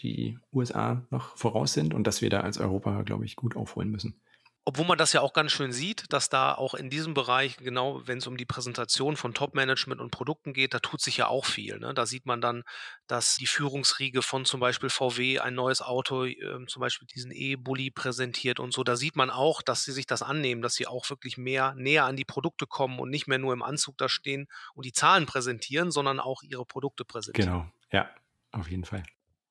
[0.03, 3.91] die USA noch voraus sind und dass wir da als Europa, glaube ich, gut aufholen
[3.91, 4.21] müssen.
[4.65, 8.07] Obwohl man das ja auch ganz schön sieht, dass da auch in diesem Bereich, genau
[8.07, 11.47] wenn es um die Präsentation von Top-Management und Produkten geht, da tut sich ja auch
[11.47, 11.81] viel.
[11.81, 11.95] Ne?
[11.95, 12.63] Da sieht man dann,
[13.09, 17.91] dass die Führungsriege von zum Beispiel VW ein neues Auto, äh, zum Beispiel diesen E-Bully
[17.91, 18.85] präsentiert und so.
[18.85, 22.05] Da sieht man auch, dass sie sich das annehmen, dass sie auch wirklich mehr näher
[22.05, 25.27] an die Produkte kommen und nicht mehr nur im Anzug da stehen und die Zahlen
[25.27, 27.51] präsentieren, sondern auch ihre Produkte präsentieren.
[27.51, 28.09] Genau, ja,
[28.53, 29.03] auf jeden Fall.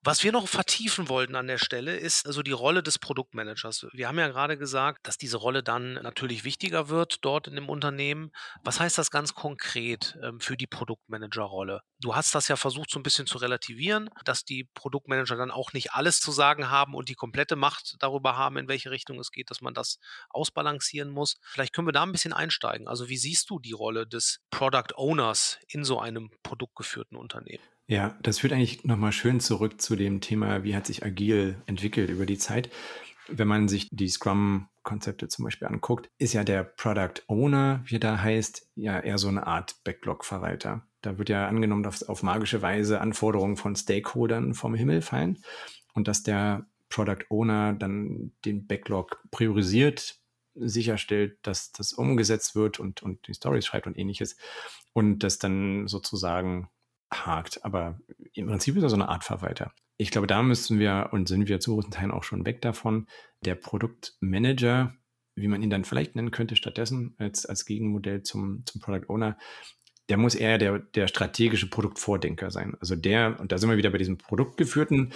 [0.04, 3.86] Was wir noch vertiefen wollten an der Stelle ist also die Rolle des Produktmanagers.
[3.92, 7.68] Wir haben ja gerade gesagt, dass diese Rolle dann natürlich wichtiger wird dort in dem
[7.68, 8.32] Unternehmen.
[8.64, 11.82] Was heißt das ganz konkret ähm, für die Produktmanagerrolle?
[12.00, 15.72] Du hast das ja versucht so ein bisschen zu relativieren, dass die Produktmanager dann auch
[15.72, 19.30] nicht alles zu sagen haben und die komplette Macht darüber haben, in welche Richtung es
[19.30, 21.36] geht, dass man das ausbalancieren muss.
[21.44, 22.88] Vielleicht können wir da ein bisschen einsteigen.
[22.88, 27.62] Also wie siehst du die Rolle des Product Owners in so einem produktgeführten Unternehmen?
[27.92, 32.08] Ja, das führt eigentlich nochmal schön zurück zu dem Thema, wie hat sich agil entwickelt
[32.08, 32.70] über die Zeit.
[33.28, 38.00] Wenn man sich die Scrum-Konzepte zum Beispiel anguckt, ist ja der Product Owner, wie er
[38.00, 40.86] da heißt, ja eher so eine Art Backlog-Verwalter.
[41.02, 45.44] Da wird ja angenommen, dass auf magische Weise Anforderungen von Stakeholdern vom Himmel fallen
[45.92, 50.18] und dass der Product Owner dann den Backlog priorisiert,
[50.54, 54.38] sicherstellt, dass das umgesetzt wird und, und die Stories schreibt und ähnliches
[54.94, 56.70] und das dann sozusagen
[57.12, 57.64] hakt.
[57.64, 57.98] Aber
[58.34, 59.72] im Prinzip ist er so eine Art Verwalter.
[59.96, 63.06] Ich glaube, da müssen wir und sind wir zu großen Teilen auch schon weg davon.
[63.44, 64.94] Der Produktmanager,
[65.34, 69.38] wie man ihn dann vielleicht nennen könnte, stattdessen als, als Gegenmodell zum, zum Product Owner,
[70.08, 72.76] der muss eher der, der strategische Produktvordenker sein.
[72.80, 75.12] Also der, und da sind wir wieder bei diesem produktgeführten,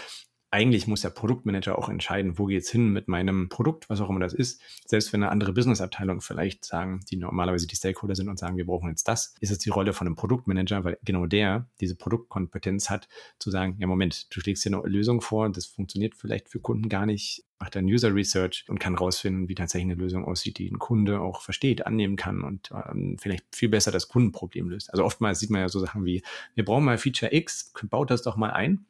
[0.57, 4.09] eigentlich muss der Produktmanager auch entscheiden, wo geht es hin mit meinem Produkt, was auch
[4.09, 4.59] immer das ist.
[4.87, 8.65] Selbst wenn eine andere Businessabteilung vielleicht sagen, die normalerweise die Stakeholder sind und sagen, wir
[8.65, 12.89] brauchen jetzt das, ist es die Rolle von einem Produktmanager, weil genau der diese Produktkompetenz
[12.89, 13.07] hat,
[13.39, 16.89] zu sagen, ja Moment, du schlägst dir eine Lösung vor, das funktioniert vielleicht für Kunden
[16.89, 20.71] gar nicht, macht dann User Research und kann rausfinden, wie tatsächlich eine Lösung aussieht, die
[20.71, 24.91] ein Kunde auch versteht, annehmen kann und ähm, vielleicht viel besser das Kundenproblem löst.
[24.91, 26.23] Also oftmals sieht man ja so Sachen wie,
[26.55, 28.87] wir brauchen mal Feature X, baut das doch mal ein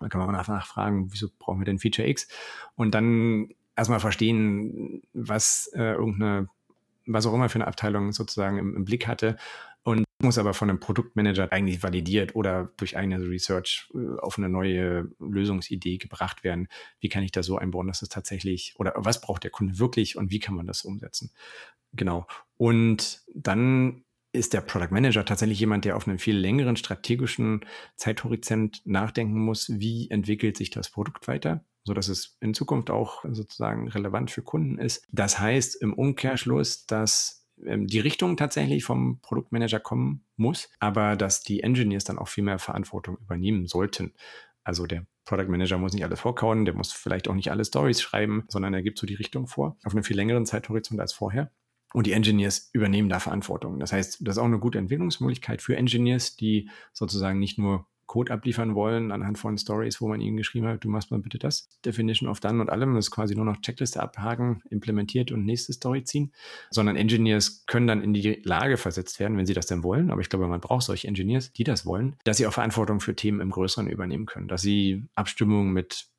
[0.00, 2.28] dann kann man nachfragen, wieso brauchen wir denn Feature X?
[2.74, 6.48] Und dann erstmal verstehen, was äh, irgendeine,
[7.06, 9.36] was auch immer für eine Abteilung sozusagen im, im Blick hatte
[9.82, 14.48] und muss aber von einem Produktmanager eigentlich validiert oder durch eigene Research äh, auf eine
[14.48, 16.68] neue Lösungsidee gebracht werden.
[17.00, 20.16] Wie kann ich das so einbauen, dass es tatsächlich oder was braucht der Kunde wirklich
[20.16, 21.30] und wie kann man das umsetzen?
[21.92, 22.26] Genau.
[22.56, 24.02] Und dann
[24.36, 27.64] ist der Product Manager tatsächlich jemand, der auf einem viel längeren strategischen
[27.96, 33.88] Zeithorizont nachdenken muss, wie entwickelt sich das Produkt weiter, sodass es in Zukunft auch sozusagen
[33.88, 35.04] relevant für Kunden ist.
[35.10, 41.42] Das heißt im Umkehrschluss, dass ähm, die Richtung tatsächlich vom Produktmanager kommen muss, aber dass
[41.42, 44.14] die Engineers dann auch viel mehr Verantwortung übernehmen sollten.
[44.62, 48.00] Also der Product Manager muss nicht alles vorkauen, der muss vielleicht auch nicht alle Stories
[48.00, 51.50] schreiben, sondern er gibt so die Richtung vor, auf einem viel längeren Zeithorizont als vorher.
[51.96, 53.80] Und die Engineers übernehmen da Verantwortung.
[53.80, 58.34] Das heißt, das ist auch eine gute Entwicklungsmöglichkeit für Engineers, die sozusagen nicht nur Code
[58.34, 61.70] abliefern wollen anhand von Stories, wo man ihnen geschrieben hat, du machst mal bitte das.
[61.86, 65.72] Definition of Done und allem, das ist quasi nur noch Checkliste abhaken, implementiert und nächste
[65.72, 66.34] Story ziehen,
[66.70, 70.10] sondern Engineers können dann in die Lage versetzt werden, wenn sie das denn wollen.
[70.10, 73.16] Aber ich glaube, man braucht solche Engineers, die das wollen, dass sie auch Verantwortung für
[73.16, 76.10] Themen im Größeren übernehmen können, dass sie Abstimmungen mit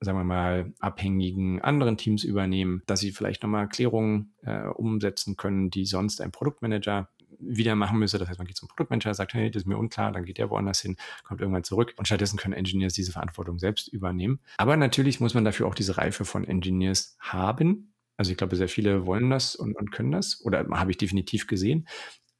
[0.00, 5.70] sagen wir mal, abhängigen anderen Teams übernehmen, dass sie vielleicht nochmal Klärungen äh, umsetzen können,
[5.70, 7.08] die sonst ein Produktmanager
[7.38, 8.18] wieder machen müsste.
[8.18, 10.50] Das heißt, man geht zum Produktmanager, sagt, hey, das ist mir unklar, dann geht der
[10.50, 14.40] woanders hin, kommt irgendwann zurück und stattdessen können Engineers diese Verantwortung selbst übernehmen.
[14.56, 17.94] Aber natürlich muss man dafür auch diese Reife von Engineers haben.
[18.16, 21.46] Also ich glaube, sehr viele wollen das und, und können das oder habe ich definitiv
[21.46, 21.88] gesehen.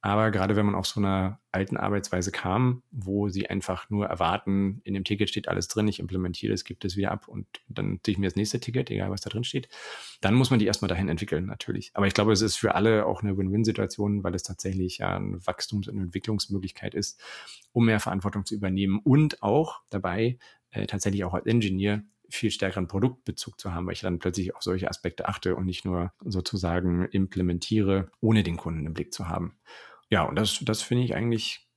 [0.03, 4.81] Aber gerade wenn man auf so einer alten Arbeitsweise kam, wo sie einfach nur erwarten,
[4.83, 7.99] in dem Ticket steht alles drin, ich implementiere es, gibt es wieder ab und dann
[8.03, 9.69] ziehe ich mir das nächste Ticket, egal was da drin steht,
[10.19, 11.91] dann muss man die erstmal dahin entwickeln, natürlich.
[11.93, 15.37] Aber ich glaube, es ist für alle auch eine Win-Win-Situation, weil es tatsächlich ja eine
[15.45, 17.21] Wachstums- und Entwicklungsmöglichkeit ist,
[17.71, 20.39] um mehr Verantwortung zu übernehmen und auch dabei
[20.71, 24.63] äh, tatsächlich auch als Ingenieur viel stärkeren Produktbezug zu haben, weil ich dann plötzlich auf
[24.63, 29.57] solche Aspekte achte und nicht nur sozusagen implementiere, ohne den Kunden im Blick zu haben.
[30.11, 31.67] Ja, und das, das finde ich eigentlich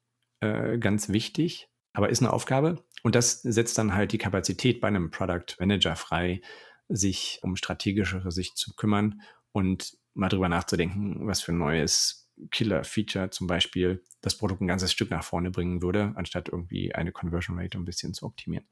[0.40, 2.84] äh, ganz wichtig, aber ist eine Aufgabe.
[3.02, 6.42] Und das setzt dann halt die Kapazität bei einem Product Manager frei,
[6.88, 13.30] sich um strategischere Sicht zu kümmern und mal drüber nachzudenken, was für ein neues Killer-Feature
[13.30, 17.58] zum Beispiel das Produkt ein ganzes Stück nach vorne bringen würde, anstatt irgendwie eine Conversion
[17.58, 18.66] Rate ein bisschen zu optimieren.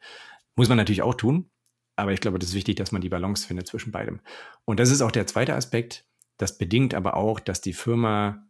[0.57, 1.51] Muss man natürlich auch tun,
[1.95, 4.21] aber ich glaube, das ist wichtig, dass man die Balance findet zwischen beidem.
[4.65, 6.07] Und das ist auch der zweite Aspekt.
[6.37, 8.49] Das bedingt aber auch, dass die Firma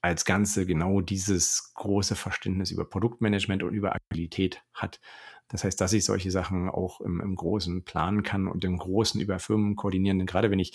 [0.00, 5.00] als Ganze genau dieses große Verständnis über Produktmanagement und über Agilität hat.
[5.48, 9.20] Das heißt, dass ich solche Sachen auch im, im Großen planen kann und im Großen
[9.20, 10.18] über Firmen koordinieren.
[10.18, 10.74] Denn gerade wenn ich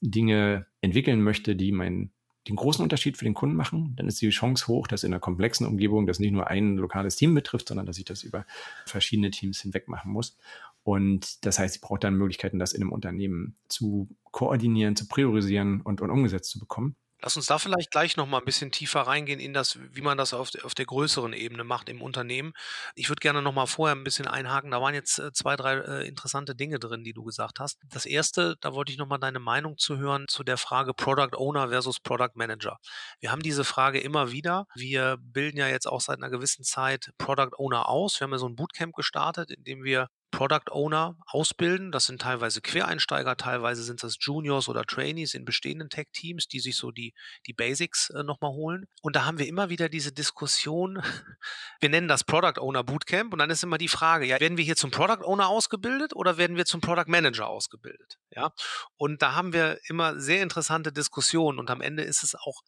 [0.00, 2.12] Dinge entwickeln möchte, die meinen
[2.48, 5.20] den großen Unterschied für den Kunden machen, dann ist die Chance hoch, dass in einer
[5.20, 8.44] komplexen Umgebung das nicht nur ein lokales Team betrifft, sondern dass ich das über
[8.84, 10.36] verschiedene Teams hinweg machen muss.
[10.82, 15.80] Und das heißt, ich brauche dann Möglichkeiten, das in einem Unternehmen zu koordinieren, zu priorisieren
[15.80, 16.96] und, und umgesetzt zu bekommen.
[17.24, 20.18] Lass uns da vielleicht gleich noch mal ein bisschen tiefer reingehen in das, wie man
[20.18, 22.52] das auf, auf der größeren Ebene macht im Unternehmen.
[22.96, 24.70] Ich würde gerne noch mal vorher ein bisschen einhaken.
[24.70, 27.78] Da waren jetzt äh, zwei, drei äh, interessante Dinge drin, die du gesagt hast.
[27.88, 31.34] Das erste, da wollte ich noch mal deine Meinung zu hören zu der Frage Product
[31.38, 32.76] Owner versus Product Manager.
[33.20, 34.66] Wir haben diese Frage immer wieder.
[34.74, 38.20] Wir bilden ja jetzt auch seit einer gewissen Zeit Product Owner aus.
[38.20, 41.92] Wir haben ja so ein Bootcamp gestartet, in dem wir Product Owner ausbilden.
[41.92, 46.76] Das sind teilweise Quereinsteiger, teilweise sind das Juniors oder Trainees in bestehenden Tech-Teams, die sich
[46.76, 47.14] so die,
[47.46, 48.86] die Basics äh, nochmal holen.
[49.00, 51.00] Und da haben wir immer wieder diese Diskussion,
[51.80, 54.64] wir nennen das Product Owner Bootcamp und dann ist immer die Frage, ja, werden wir
[54.64, 58.18] hier zum Product Owner ausgebildet oder werden wir zum Product Manager ausgebildet?
[58.30, 58.52] Ja,
[58.96, 62.62] und da haben wir immer sehr interessante Diskussionen und am Ende ist es auch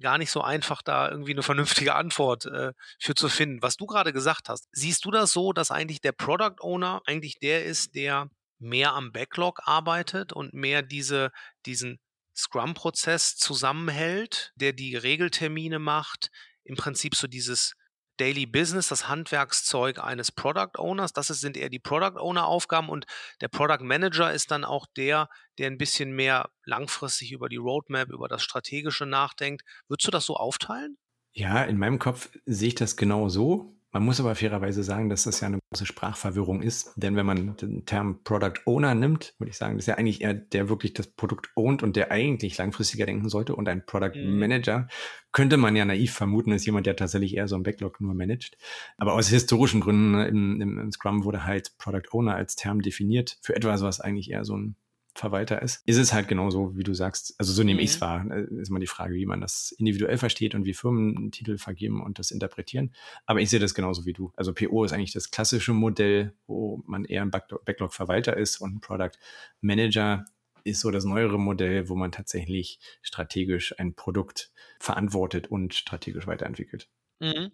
[0.00, 3.62] gar nicht so einfach, da irgendwie eine vernünftige Antwort äh, für zu finden.
[3.62, 7.38] Was du gerade gesagt hast, siehst du das so, dass eigentlich der Product Owner eigentlich
[7.38, 8.28] der ist, der
[8.58, 11.30] mehr am Backlog arbeitet und mehr diese,
[11.66, 11.98] diesen
[12.36, 16.30] Scrum-Prozess zusammenhält, der die Regeltermine macht,
[16.64, 17.74] im Prinzip so dieses
[18.16, 21.12] Daily Business, das Handwerkszeug eines Product Owners.
[21.12, 23.06] Das sind eher die Product Owner Aufgaben und
[23.40, 28.10] der Product Manager ist dann auch der, der ein bisschen mehr langfristig über die Roadmap,
[28.10, 29.62] über das Strategische nachdenkt.
[29.88, 30.96] Würdest du das so aufteilen?
[31.32, 33.76] Ja, in meinem Kopf sehe ich das genau so.
[33.94, 36.92] Man muss aber fairerweise sagen, dass das ja eine große Sprachverwirrung ist.
[36.96, 40.20] Denn wenn man den Term Product Owner nimmt, würde ich sagen, das ist ja eigentlich
[40.20, 43.54] eher der wirklich das Produkt ownt und der eigentlich langfristiger denken sollte.
[43.54, 44.36] Und ein Product mhm.
[44.36, 44.88] Manager
[45.30, 48.56] könnte man ja naiv vermuten, ist jemand, der tatsächlich eher so ein Backlog nur managt.
[48.96, 53.38] Aber aus historischen Gründen ne, im, im Scrum wurde halt Product Owner als Term definiert
[53.42, 54.74] für etwas, was eigentlich eher so ein
[55.14, 57.34] Verwalter ist, ist es halt genauso, wie du sagst.
[57.38, 57.84] Also so nehme mhm.
[57.84, 58.26] ich es wahr.
[58.30, 61.56] Äh, ist immer die Frage, wie man das individuell versteht und wie Firmen einen Titel
[61.56, 62.92] vergeben und das interpretieren.
[63.24, 64.32] Aber ich sehe das genauso wie du.
[64.36, 68.80] Also PO ist eigentlich das klassische Modell, wo man eher ein Backlog-Verwalter ist und ein
[68.80, 69.16] Product
[69.60, 70.24] Manager
[70.64, 74.50] ist so das neuere Modell, wo man tatsächlich strategisch ein Produkt
[74.80, 76.88] verantwortet und strategisch weiterentwickelt.
[77.24, 77.52] Mhm.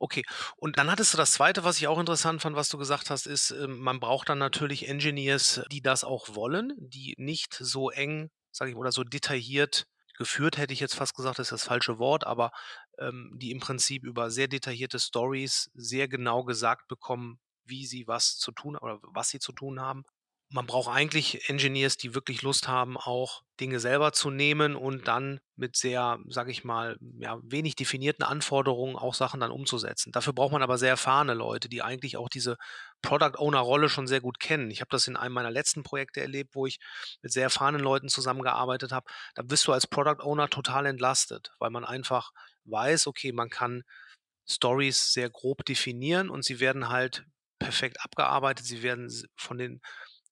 [0.00, 0.24] Okay.
[0.56, 3.26] Und dann hattest du das Zweite, was ich auch interessant fand, was du gesagt hast,
[3.26, 8.30] ist, ähm, man braucht dann natürlich Engineers, die das auch wollen, die nicht so eng,
[8.52, 9.86] sage ich, oder so detailliert
[10.18, 12.50] geführt, hätte ich jetzt fast gesagt, ist das falsche Wort, aber
[12.98, 18.36] ähm, die im Prinzip über sehr detaillierte Stories sehr genau gesagt bekommen, wie sie was
[18.36, 20.04] zu tun oder was sie zu tun haben
[20.50, 25.40] man braucht eigentlich Engineers, die wirklich Lust haben, auch Dinge selber zu nehmen und dann
[25.56, 30.10] mit sehr, sage ich mal, ja, wenig definierten Anforderungen auch Sachen dann umzusetzen.
[30.12, 32.56] Dafür braucht man aber sehr erfahrene Leute, die eigentlich auch diese
[33.02, 34.70] Product Owner Rolle schon sehr gut kennen.
[34.70, 36.78] Ich habe das in einem meiner letzten Projekte erlebt, wo ich
[37.20, 39.10] mit sehr erfahrenen Leuten zusammengearbeitet habe.
[39.34, 42.30] Da bist du als Product Owner total entlastet, weil man einfach
[42.64, 43.82] weiß, okay, man kann
[44.48, 47.24] Stories sehr grob definieren und sie werden halt
[47.58, 48.64] perfekt abgearbeitet.
[48.66, 49.80] Sie werden von den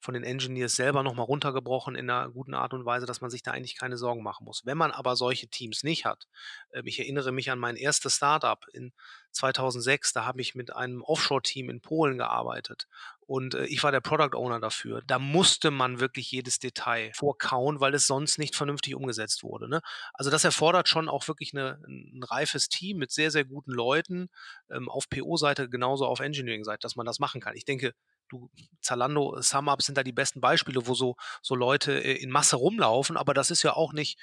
[0.07, 3.43] von den Engineers selber nochmal runtergebrochen in einer guten Art und Weise, dass man sich
[3.43, 4.65] da eigentlich keine Sorgen machen muss.
[4.65, 6.29] Wenn man aber solche Teams nicht hat,
[6.71, 8.93] äh, ich erinnere mich an mein erstes Startup in
[9.37, 12.89] 2006, da habe ich mit einem Offshore-Team in Polen gearbeitet
[13.27, 15.03] und äh, ich war der Product Owner dafür.
[15.07, 19.69] Da musste man wirklich jedes Detail vorkauen, weil es sonst nicht vernünftig umgesetzt wurde.
[19.69, 19.81] Ne?
[20.15, 24.29] Also das erfordert schon auch wirklich eine, ein reifes Team mit sehr, sehr guten Leuten
[24.71, 27.57] ähm, auf PO-Seite, genauso auf Engineering-Seite, dass man das machen kann.
[27.57, 27.95] Ich denke,
[28.29, 28.49] du,
[28.81, 33.17] Zalando, SumUp sind da die besten Beispiele, wo so, so Leute äh, in Masse rumlaufen,
[33.17, 34.19] aber das ist ja auch nicht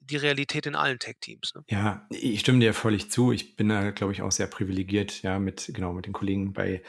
[0.00, 1.54] die Realität in allen Tech-Teams.
[1.54, 1.64] Ne?
[1.68, 3.32] Ja, ich stimme dir völlig zu.
[3.32, 6.82] Ich bin da, glaube ich, auch sehr privilegiert, ja, mit, genau, mit den Kollegen bei,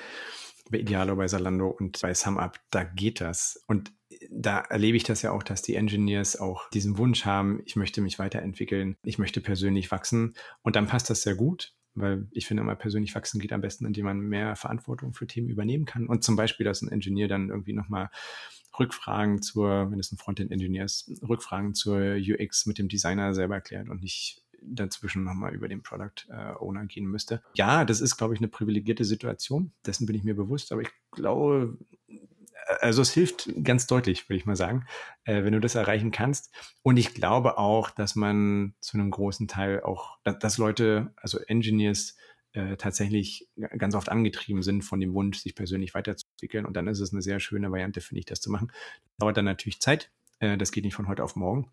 [0.69, 2.59] bei Idealo, bei Zalando und bei SumUp.
[2.71, 3.63] Da geht das.
[3.67, 3.91] Und
[4.29, 8.01] da erlebe ich das ja auch, dass die Engineers auch diesen Wunsch haben, ich möchte
[8.01, 10.35] mich weiterentwickeln, ich möchte persönlich wachsen.
[10.61, 13.85] Und dann passt das sehr gut weil ich finde immer persönlich wachsen geht am besten,
[13.85, 17.49] indem man mehr Verantwortung für Themen übernehmen kann und zum Beispiel, dass ein Ingenieur dann
[17.49, 18.09] irgendwie nochmal
[18.77, 23.89] Rückfragen zur, wenn es ein Frontend-Ingenieur ist, Rückfragen zur UX mit dem Designer selber erklärt
[23.89, 27.41] und nicht dazwischen nochmal über den Product äh, Owner gehen müsste.
[27.55, 29.71] Ja, das ist, glaube ich, eine privilegierte Situation.
[29.85, 31.77] Dessen bin ich mir bewusst, aber ich glaube,
[32.81, 34.85] also es hilft ganz deutlich, würde ich mal sagen,
[35.23, 36.53] äh, wenn du das erreichen kannst.
[36.83, 42.15] Und ich glaube auch, dass man zu einem großen Teil auch, dass Leute, also Engineers,
[42.53, 46.65] äh, tatsächlich ganz oft angetrieben sind von dem Wunsch, sich persönlich weiterzuentwickeln.
[46.65, 48.71] Und dann ist es eine sehr schöne Variante, finde ich, das zu machen.
[49.17, 50.11] Dauert dann natürlich Zeit.
[50.39, 51.71] Äh, das geht nicht von heute auf morgen.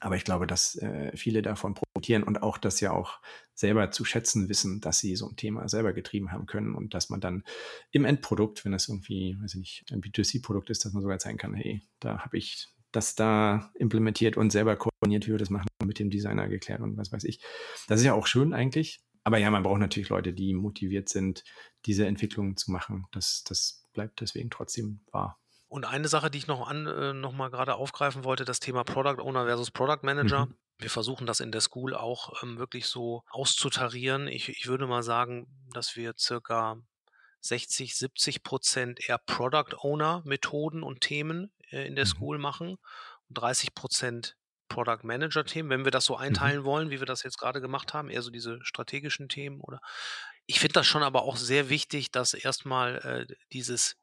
[0.00, 3.20] Aber ich glaube, dass äh, viele davon profitieren und auch das ja auch
[3.54, 7.10] selber zu schätzen wissen, dass sie so ein Thema selber getrieben haben können und dass
[7.10, 7.42] man dann
[7.90, 11.38] im Endprodukt, wenn es irgendwie, weiß ich nicht, ein B2C-Produkt ist, dass man sogar zeigen
[11.38, 15.66] kann, hey, da habe ich das da implementiert und selber koordiniert, wie wir das machen,
[15.84, 17.40] mit dem Designer geklärt und was weiß ich.
[17.88, 19.00] Das ist ja auch schön eigentlich.
[19.28, 21.44] Aber ja, man braucht natürlich Leute, die motiviert sind,
[21.84, 23.04] diese Entwicklungen zu machen.
[23.12, 25.38] Das, das bleibt deswegen trotzdem wahr.
[25.66, 28.84] Und eine Sache, die ich noch, an, äh, noch mal gerade aufgreifen wollte, das Thema
[28.84, 30.46] Product Owner versus Product Manager.
[30.46, 30.54] Mhm.
[30.78, 34.28] Wir versuchen das in der School auch ähm, wirklich so auszutarieren.
[34.28, 36.80] Ich, ich würde mal sagen, dass wir circa
[37.42, 42.08] 60, 70 Prozent eher Product Owner Methoden und Themen äh, in der mhm.
[42.08, 42.78] School machen
[43.28, 44.37] und 30 Prozent
[44.68, 46.22] Product Manager Themen, wenn wir das so mhm.
[46.22, 46.64] einteilen mhm.
[46.64, 49.80] wollen, wie wir das jetzt gerade gemacht haben, eher so diese strategischen Themen oder
[50.46, 53.96] ich finde das schon aber auch sehr wichtig, dass erstmal äh, dieses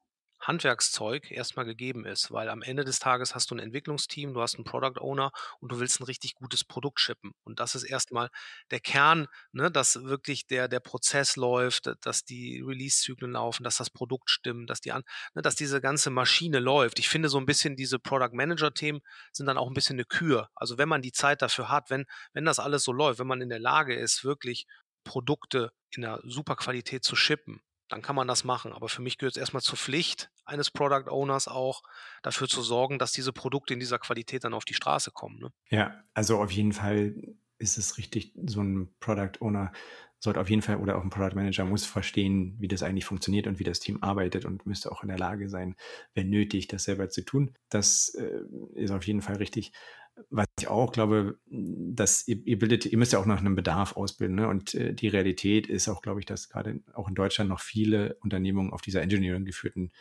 [0.48, 4.56] Handwerkszeug erstmal gegeben ist, weil am Ende des Tages hast du ein Entwicklungsteam, du hast
[4.56, 7.34] einen Product Owner und du willst ein richtig gutes Produkt shippen.
[7.44, 8.30] Und das ist erstmal
[8.72, 13.90] der Kern, ne, dass wirklich der, der Prozess läuft, dass die Release-Zyklen laufen, dass das
[13.90, 17.00] Produkt stimmt, dass die an, ne, dass diese ganze Maschine läuft.
[17.00, 20.50] Ich finde so ein bisschen diese Product Manager-Themen sind dann auch ein bisschen eine Kür.
[20.56, 23.42] Also wenn man die Zeit dafür hat, wenn, wenn das alles so läuft, wenn man
[23.42, 24.68] in der Lage ist, wirklich
[25.04, 27.62] Produkte in einer super Qualität zu shippen,
[27.96, 28.74] dann kann man das machen.
[28.74, 31.82] Aber für mich gehört es erstmal zur Pflicht eines Product Owners auch,
[32.24, 35.40] dafür zu sorgen, dass diese Produkte in dieser Qualität dann auf die Straße kommen.
[35.40, 35.50] Ne?
[35.70, 37.16] Ja, also auf jeden Fall
[37.58, 39.72] ist es richtig, so ein Product Owner
[40.20, 43.48] sollte auf jeden Fall oder auch ein Product Manager muss verstehen, wie das eigentlich funktioniert
[43.48, 45.78] und wie das Team arbeitet und müsste auch in der Lage sein,
[46.14, 47.56] wenn nötig, das selber zu tun.
[47.70, 48.42] Das äh,
[48.74, 49.72] ist auf jeden Fall richtig
[50.30, 53.96] was ich auch glaube, dass ihr, ihr, bildet, ihr müsst ja auch nach einem Bedarf
[53.96, 54.36] ausbilden.
[54.36, 54.48] Ne?
[54.48, 58.16] Und äh, die Realität ist auch, glaube ich, dass gerade auch in Deutschland noch viele
[58.22, 59.92] Unternehmungen auf dieser Engineering geführten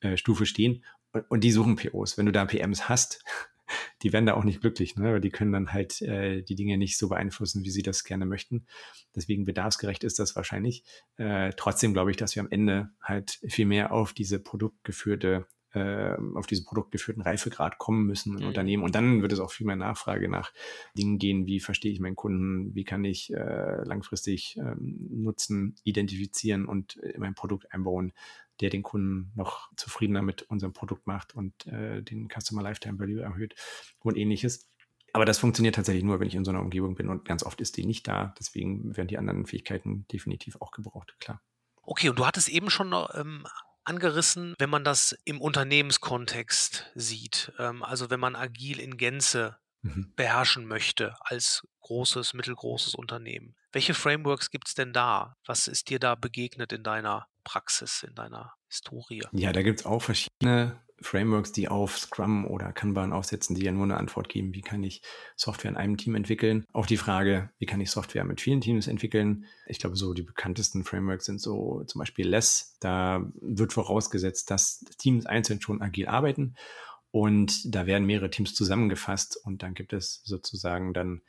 [0.00, 2.16] äh, Stufe stehen und, und, die suchen POs.
[2.16, 3.22] Wenn du da PMs hast,
[4.02, 5.12] die werden da auch nicht glücklich, ne?
[5.12, 8.24] weil die können dann halt äh, die Dinge nicht so beeinflussen, wie sie das gerne
[8.24, 8.66] möchten.
[9.14, 10.84] Deswegen bedarfsgerecht ist das wahrscheinlich.
[11.16, 16.16] Äh, trotzdem glaube ich, dass wir am Ende halt viel mehr auf diese produktgeführte äh,
[16.34, 18.48] auf diesen produktgeführten Reifegrad kommen müssen in mhm.
[18.48, 18.82] Unternehmen.
[18.82, 20.52] Und dann wird es auch viel mehr Nachfrage nach
[20.96, 26.66] Dingen gehen, wie verstehe ich meinen Kunden, wie kann ich äh, langfristig ähm, Nutzen identifizieren
[26.66, 28.12] und in mein Produkt einbauen,
[28.60, 33.22] der den Kunden noch zufriedener mit unserem Produkt macht und äh, den Customer Lifetime Value
[33.22, 33.54] erhöht
[34.00, 34.68] und ähnliches.
[35.12, 37.60] Aber das funktioniert tatsächlich nur, wenn ich in so einer Umgebung bin und ganz oft
[37.60, 38.34] ist die nicht da.
[38.38, 41.40] Deswegen werden die anderen Fähigkeiten definitiv auch gebraucht, klar.
[41.82, 43.46] Okay, und du hattest eben schon ähm,
[43.88, 47.52] angerissen, wenn man das im Unternehmenskontext sieht.
[47.58, 50.12] Ähm, also wenn man agil in Gänze mhm.
[50.16, 53.56] beherrschen möchte als großes, mittelgroßes Unternehmen.
[53.72, 55.36] Welche Frameworks gibt es denn da?
[55.46, 59.22] Was ist dir da begegnet in deiner Praxis, in deiner Historie?
[59.32, 63.72] Ja, da gibt es auch verschiedene Frameworks, die auf Scrum oder Kanban aufsetzen, die ja
[63.72, 65.02] nur eine Antwort geben, wie kann ich
[65.36, 66.64] Software in einem Team entwickeln.
[66.72, 69.46] Auf die Frage, wie kann ich Software mit vielen Teams entwickeln.
[69.66, 72.76] Ich glaube, so die bekanntesten Frameworks sind so zum Beispiel Less.
[72.80, 76.54] Da wird vorausgesetzt, dass Teams einzeln schon agil arbeiten
[77.10, 81.22] und da werden mehrere Teams zusammengefasst und dann gibt es sozusagen dann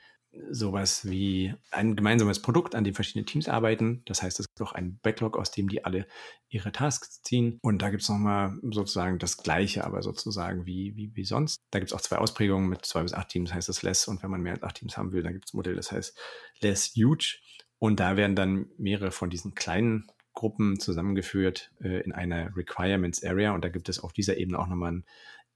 [0.51, 4.03] sowas wie ein gemeinsames Produkt, an dem verschiedene Teams arbeiten.
[4.05, 6.07] Das heißt, es gibt auch einen Backlog, aus dem die alle
[6.49, 7.59] ihre Tasks ziehen.
[7.61, 11.57] Und da gibt es nochmal sozusagen das Gleiche, aber sozusagen wie, wie, wie sonst.
[11.71, 12.69] Da gibt es auch zwei Ausprägungen.
[12.69, 14.07] Mit zwei bis acht Teams heißt es Less.
[14.07, 15.91] Und wenn man mehr als acht Teams haben will, dann gibt es ein Modell, das
[15.91, 16.17] heißt
[16.61, 17.39] Less Huge.
[17.79, 23.53] Und da werden dann mehrere von diesen kleinen Gruppen zusammengeführt äh, in einer Requirements Area.
[23.53, 25.05] Und da gibt es auf dieser Ebene auch nochmal ein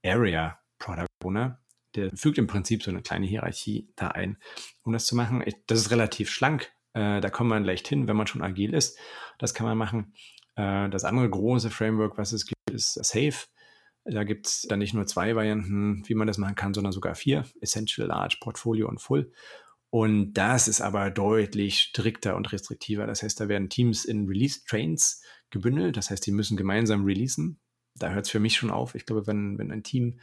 [0.04, 1.63] Area Product Owner
[1.94, 4.38] der fügt im Prinzip so eine kleine Hierarchie da ein,
[4.82, 5.44] um das zu machen.
[5.66, 6.72] Das ist relativ schlank.
[6.92, 8.98] Äh, da kommt man leicht hin, wenn man schon agil ist.
[9.38, 10.14] Das kann man machen.
[10.56, 13.46] Äh, das andere große Framework, was es gibt, ist Safe.
[14.04, 17.14] Da gibt es dann nicht nur zwei Varianten, wie man das machen kann, sondern sogar
[17.14, 17.46] vier.
[17.60, 19.32] Essential, Large, Portfolio und Full.
[19.90, 23.06] Und das ist aber deutlich strikter und restriktiver.
[23.06, 25.96] Das heißt, da werden Teams in Release-Trains gebündelt.
[25.96, 27.60] Das heißt, die müssen gemeinsam releasen
[27.94, 28.94] da hört es für mich schon auf.
[28.94, 30.18] Ich glaube, wenn, wenn ein Team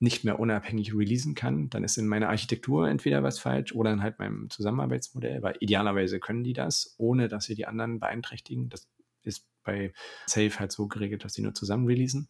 [0.00, 4.02] nicht mehr unabhängig releasen kann, dann ist in meiner Architektur entweder was falsch oder in
[4.02, 8.68] halt meinem Zusammenarbeitsmodell, weil idealerweise können die das, ohne dass sie die anderen beeinträchtigen.
[8.68, 8.88] Das
[9.22, 9.92] ist bei
[10.26, 12.28] Safe halt so geregelt, dass sie nur zusammen releasen.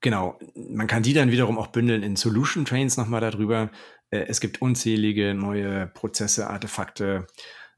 [0.00, 3.70] Genau, man kann die dann wiederum auch bündeln in Solution Trains nochmal darüber.
[4.10, 7.26] Äh, es gibt unzählige neue Prozesse, Artefakte,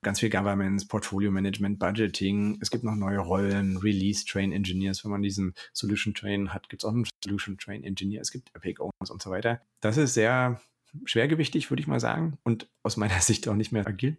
[0.02, 2.58] ganz viel Governance, Portfolio Management, Budgeting.
[2.60, 5.04] Es gibt noch neue Rollen, Release Train Engineers.
[5.04, 8.20] Wenn man diesen Solution Train hat, gibt es auch einen Solution Train Engineer.
[8.20, 9.60] Es gibt Epic Owners und so weiter.
[9.80, 10.60] Das ist sehr
[11.04, 14.18] schwergewichtig, würde ich mal sagen, und aus meiner Sicht auch nicht mehr agil.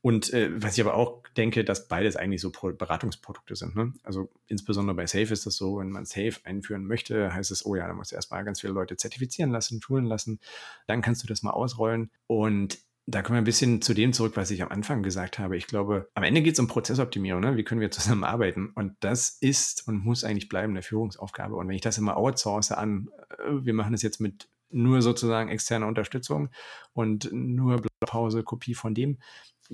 [0.00, 3.74] Und äh, was ich aber auch denke, dass beides eigentlich so Pro Beratungsprodukte sind.
[3.74, 3.92] Ne?
[4.02, 7.74] Also insbesondere bei Safe ist das so, wenn man Safe einführen möchte, heißt es, oh
[7.74, 10.40] ja, da musst du erstmal ganz viele Leute zertifizieren lassen, schulen lassen,
[10.86, 12.10] dann kannst du das mal ausrollen.
[12.26, 15.56] Und da kommen wir ein bisschen zu dem zurück, was ich am Anfang gesagt habe.
[15.56, 17.40] Ich glaube, am Ende geht es um Prozessoptimierung.
[17.40, 17.56] Ne?
[17.56, 18.70] Wie können wir zusammenarbeiten?
[18.74, 21.56] Und das ist und muss eigentlich bleiben eine Führungsaufgabe.
[21.56, 25.50] Und wenn ich das immer outsource an, äh, wir machen es jetzt mit nur sozusagen
[25.50, 26.48] externe Unterstützung
[26.94, 29.18] und nur Pause, Kopie von dem.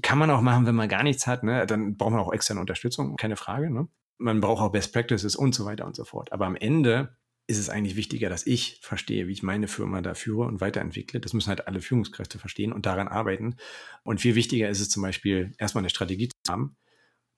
[0.02, 1.66] Kann man auch machen, wenn man gar nichts hat, ne?
[1.66, 3.70] dann braucht man auch externe Unterstützung, keine Frage.
[3.70, 3.88] Ne?
[4.18, 6.32] Man braucht auch Best Practices und so weiter und so fort.
[6.32, 7.16] Aber am Ende
[7.48, 11.18] ist es eigentlich wichtiger, dass ich verstehe, wie ich meine Firma da führe und weiterentwickle.
[11.18, 13.56] Das müssen halt alle Führungskräfte verstehen und daran arbeiten.
[14.04, 16.76] Und viel wichtiger ist es zum Beispiel, erstmal eine Strategie zu haben,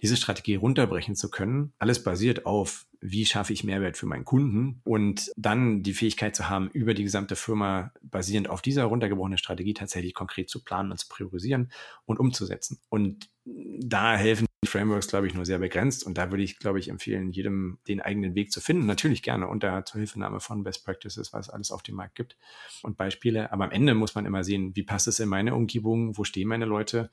[0.03, 1.73] diese Strategie runterbrechen zu können.
[1.79, 6.49] Alles basiert auf, wie schaffe ich Mehrwert für meinen Kunden und dann die Fähigkeit zu
[6.49, 10.99] haben, über die gesamte Firma basierend auf dieser runtergebrochenen Strategie tatsächlich konkret zu planen und
[10.99, 11.71] zu priorisieren
[12.05, 12.79] und umzusetzen.
[12.89, 16.05] Und da helfen die Frameworks, glaube ich, nur sehr begrenzt.
[16.05, 18.85] Und da würde ich, glaube ich, empfehlen, jedem den eigenen Weg zu finden.
[18.85, 22.37] Natürlich gerne unter Zuhilfenahme von Best Practices, was es alles auf dem Markt gibt
[22.83, 23.53] und Beispiele.
[23.53, 26.49] Aber am Ende muss man immer sehen, wie passt es in meine Umgebung, wo stehen
[26.49, 27.11] meine Leute,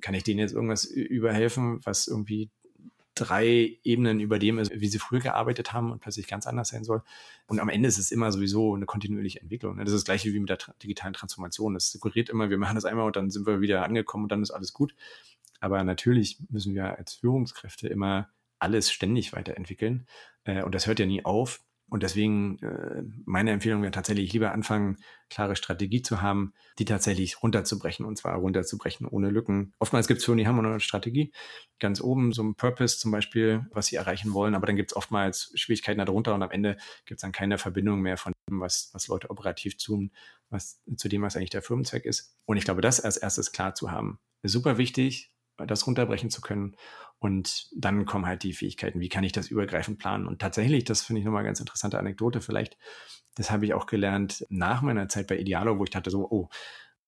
[0.00, 2.50] kann ich denen jetzt irgendwas überhelfen, was irgendwie
[3.14, 6.84] drei Ebenen über dem ist, wie sie früher gearbeitet haben und plötzlich ganz anders sein
[6.84, 7.02] soll.
[7.46, 9.76] Und am Ende ist es immer sowieso eine kontinuierliche Entwicklung.
[9.76, 9.84] Ne?
[9.84, 11.74] Das ist das gleiche wie mit der digitalen Transformation.
[11.74, 14.42] Das suggeriert immer, wir machen das einmal und dann sind wir wieder angekommen und dann
[14.42, 14.94] ist alles gut.
[15.60, 18.28] Aber natürlich müssen wir als Führungskräfte immer
[18.58, 20.06] alles ständig weiterentwickeln.
[20.44, 21.60] Äh, und das hört ja nie auf.
[21.94, 24.96] Und deswegen äh, meine Empfehlung wäre tatsächlich lieber anfangen,
[25.30, 29.74] klare Strategie zu haben, die tatsächlich runterzubrechen und zwar runterzubrechen ohne Lücken.
[29.78, 31.32] Oftmals gibt es Firmen, die haben eine Strategie,
[31.78, 34.96] ganz oben so ein Purpose zum Beispiel, was sie erreichen wollen, aber dann gibt es
[34.96, 38.90] oftmals Schwierigkeiten darunter und am Ende gibt es dann keine Verbindung mehr von dem, was,
[38.92, 40.10] was Leute operativ tun,
[40.50, 42.36] was zu dem, was eigentlich der Firmenzweck ist.
[42.44, 46.40] Und ich glaube, das als erstes klar zu haben, ist super wichtig, das runterbrechen zu
[46.40, 46.74] können.
[47.24, 50.26] Und dann kommen halt die Fähigkeiten, wie kann ich das übergreifend planen?
[50.26, 52.76] Und tatsächlich, das finde ich nochmal eine ganz interessante Anekdote vielleicht,
[53.34, 56.50] das habe ich auch gelernt nach meiner Zeit bei Idealo, wo ich dachte so, oh,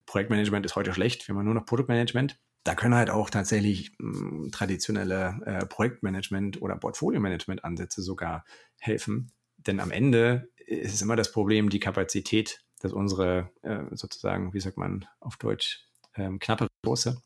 [0.07, 2.39] Projektmanagement ist heute schlecht, wir haben nur noch Produktmanagement.
[2.65, 8.47] Da können halt auch tatsächlich mh, hm, traditionelle äh, Projektmanagement oder Portfolio-Management-Ansätze sogar
[8.79, 9.33] helfen.
[9.59, 14.61] Denn am Ende ist es immer das Problem, die Kapazität, dass unsere äh, sozusagen, wie
[14.61, 17.23] sagt man auf Deutsch, ähm, knappe Ressource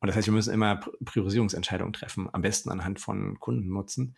[0.00, 4.16] und das heißt, wir müssen immer Priorisierungsentscheidungen treffen, am besten anhand von Kundennutzen.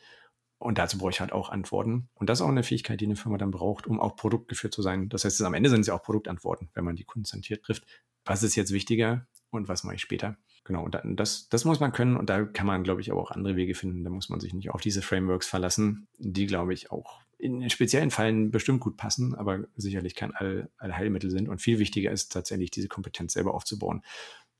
[0.58, 2.08] Und dazu brauche ich halt auch Antworten.
[2.14, 4.80] Und das ist auch eine Fähigkeit, die eine Firma dann braucht, um auch produktgeführt zu
[4.80, 5.08] sein.
[5.08, 7.84] Das heißt, am Ende sind es ja auch Produktantworten, wenn man die kundenzentriert trifft.
[8.24, 10.36] Was ist jetzt wichtiger und was mache ich später?
[10.62, 13.32] Genau, und das, das muss man können und da kann man, glaube ich, aber auch
[13.32, 14.04] andere Wege finden.
[14.04, 18.12] Da muss man sich nicht auf diese Frameworks verlassen, die, glaube ich, auch in speziellen
[18.12, 21.48] Fällen bestimmt gut passen, aber sicherlich kein All, Allheilmittel sind.
[21.48, 24.02] Und viel wichtiger ist tatsächlich, diese Kompetenz selber aufzubauen,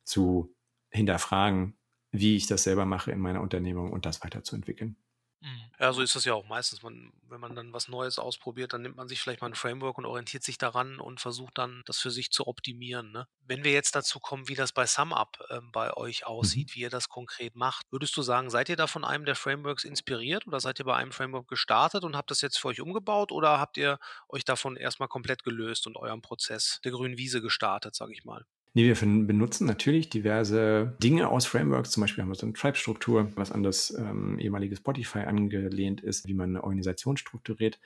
[0.03, 0.53] zu
[0.93, 1.75] hinterfragen,
[2.11, 4.97] wie ich das selber mache in meiner Unternehmung und das weiterzuentwickeln.
[5.43, 5.73] Mhm.
[5.81, 6.83] Ja, so ist das ja auch meistens.
[6.83, 9.99] Man, wenn man dann was Neues ausprobiert, dann nimmt man sich vielleicht mal ein Framework
[9.99, 13.11] und orientiert sich daran und versucht dann, das für sich zu optimieren.
[13.11, 13.27] Ne?
[13.41, 16.75] Wenn wir jetzt dazu kommen, wie das bei SumUp ähm, bei euch aussieht, mhm.
[16.75, 19.83] wie ihr das konkret macht, würdest du sagen, seid ihr da von einem der Frameworks
[19.83, 23.33] inspiriert oder seid ihr bei einem Framework gestartet und habt das jetzt für euch umgebaut
[23.33, 27.97] oder habt ihr euch davon erstmal komplett gelöst und euren Prozess der grünen Wiese gestartet,
[27.97, 28.47] sage ich mal?
[28.75, 28.95] Nee, wir
[29.27, 31.91] benutzen natürlich diverse Dinge aus Frameworks.
[31.91, 36.27] Zum Beispiel haben wir so eine Tribe-Struktur, was an das ähm, ehemalige Spotify angelehnt ist,
[36.27, 37.79] wie man eine Organisation strukturiert.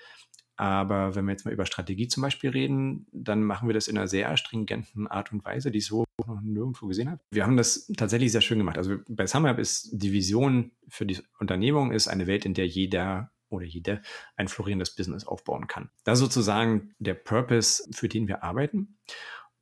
[0.56, 3.98] Aber wenn wir jetzt mal über Strategie zum Beispiel reden, dann machen wir das in
[3.98, 7.20] einer sehr stringenten Art und Weise, die ich so noch nirgendwo gesehen habe.
[7.30, 8.78] Wir haben das tatsächlich sehr schön gemacht.
[8.78, 13.32] Also bei SumUp ist die Vision für die Unternehmung ist eine Welt, in der jeder
[13.48, 14.02] oder jede
[14.36, 15.90] ein florierendes Business aufbauen kann.
[16.04, 18.96] Das ist sozusagen der Purpose, für den wir arbeiten.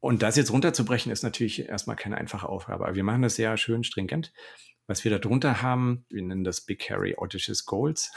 [0.05, 2.85] Und das jetzt runterzubrechen, ist natürlich erstmal keine einfache Aufgabe.
[2.85, 4.35] Aber wir machen das sehr schön stringent.
[4.87, 8.13] Was wir da drunter haben, wir nennen das Big Carry Audacious Goals.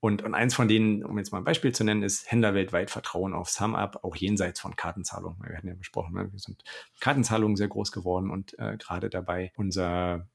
[0.00, 2.90] Und, und eins von denen, um jetzt mal ein Beispiel zu nennen, ist Händler weltweit
[2.90, 5.42] vertrauen auf SumUp, auch jenseits von Kartenzahlungen.
[5.48, 6.30] Wir hatten ja besprochen, ne?
[6.30, 6.62] wir sind
[7.00, 10.28] Kartenzahlungen sehr groß geworden und äh, gerade dabei, unser,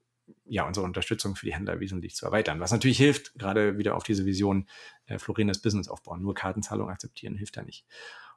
[0.43, 2.59] ja, unsere Unterstützung für die Händler wesentlich zu erweitern.
[2.59, 4.67] Was natürlich hilft, gerade wieder auf diese Vision,
[5.05, 6.23] äh, florierendes Business aufbauen.
[6.23, 7.85] Nur Kartenzahlungen akzeptieren hilft da nicht.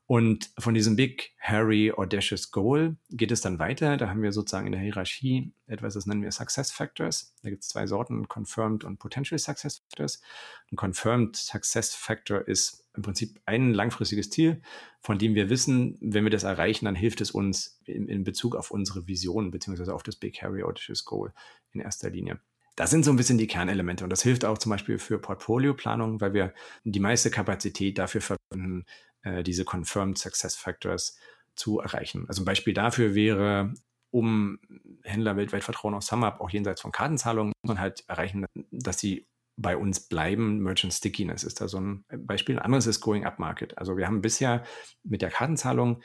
[0.09, 3.97] Und von diesem Big, Hairy, Audacious Goal geht es dann weiter.
[3.97, 7.35] Da haben wir sozusagen in der Hierarchie etwas, das nennen wir Success Factors.
[7.43, 10.23] Da gibt es zwei Sorten, Confirmed und Potential Success Factors.
[10.71, 14.63] Ein Confirmed Success Factor ist im Prinzip ein langfristiges Ziel,
[15.01, 18.55] von dem wir wissen, wenn wir das erreichen, dann hilft es uns in, in Bezug
[18.55, 21.33] auf unsere Vision beziehungsweise auf das Big, Hairy, Audacious Goal
[21.73, 22.39] in erster Linie.
[22.77, 26.21] Das sind so ein bisschen die Kernelemente und das hilft auch zum Beispiel für Portfolioplanung,
[26.21, 26.53] weil wir
[26.85, 28.85] die meiste Kapazität dafür verwenden,
[29.23, 31.17] äh, diese Confirmed Success Factors
[31.55, 32.27] zu erreichen.
[32.29, 33.73] Also ein Beispiel dafür wäre,
[34.11, 34.59] um
[35.03, 39.27] Händler weltweit Vertrauen auf SumUp, auch jenseits von Kartenzahlungen, muss man halt erreichen, dass sie
[39.57, 40.59] bei uns bleiben.
[40.59, 42.59] Merchant Stickiness ist da so ein Beispiel.
[42.59, 43.79] Ein anderes ist Going Up Market.
[43.79, 44.65] Also wir haben bisher
[45.03, 46.03] mit der Kartenzahlung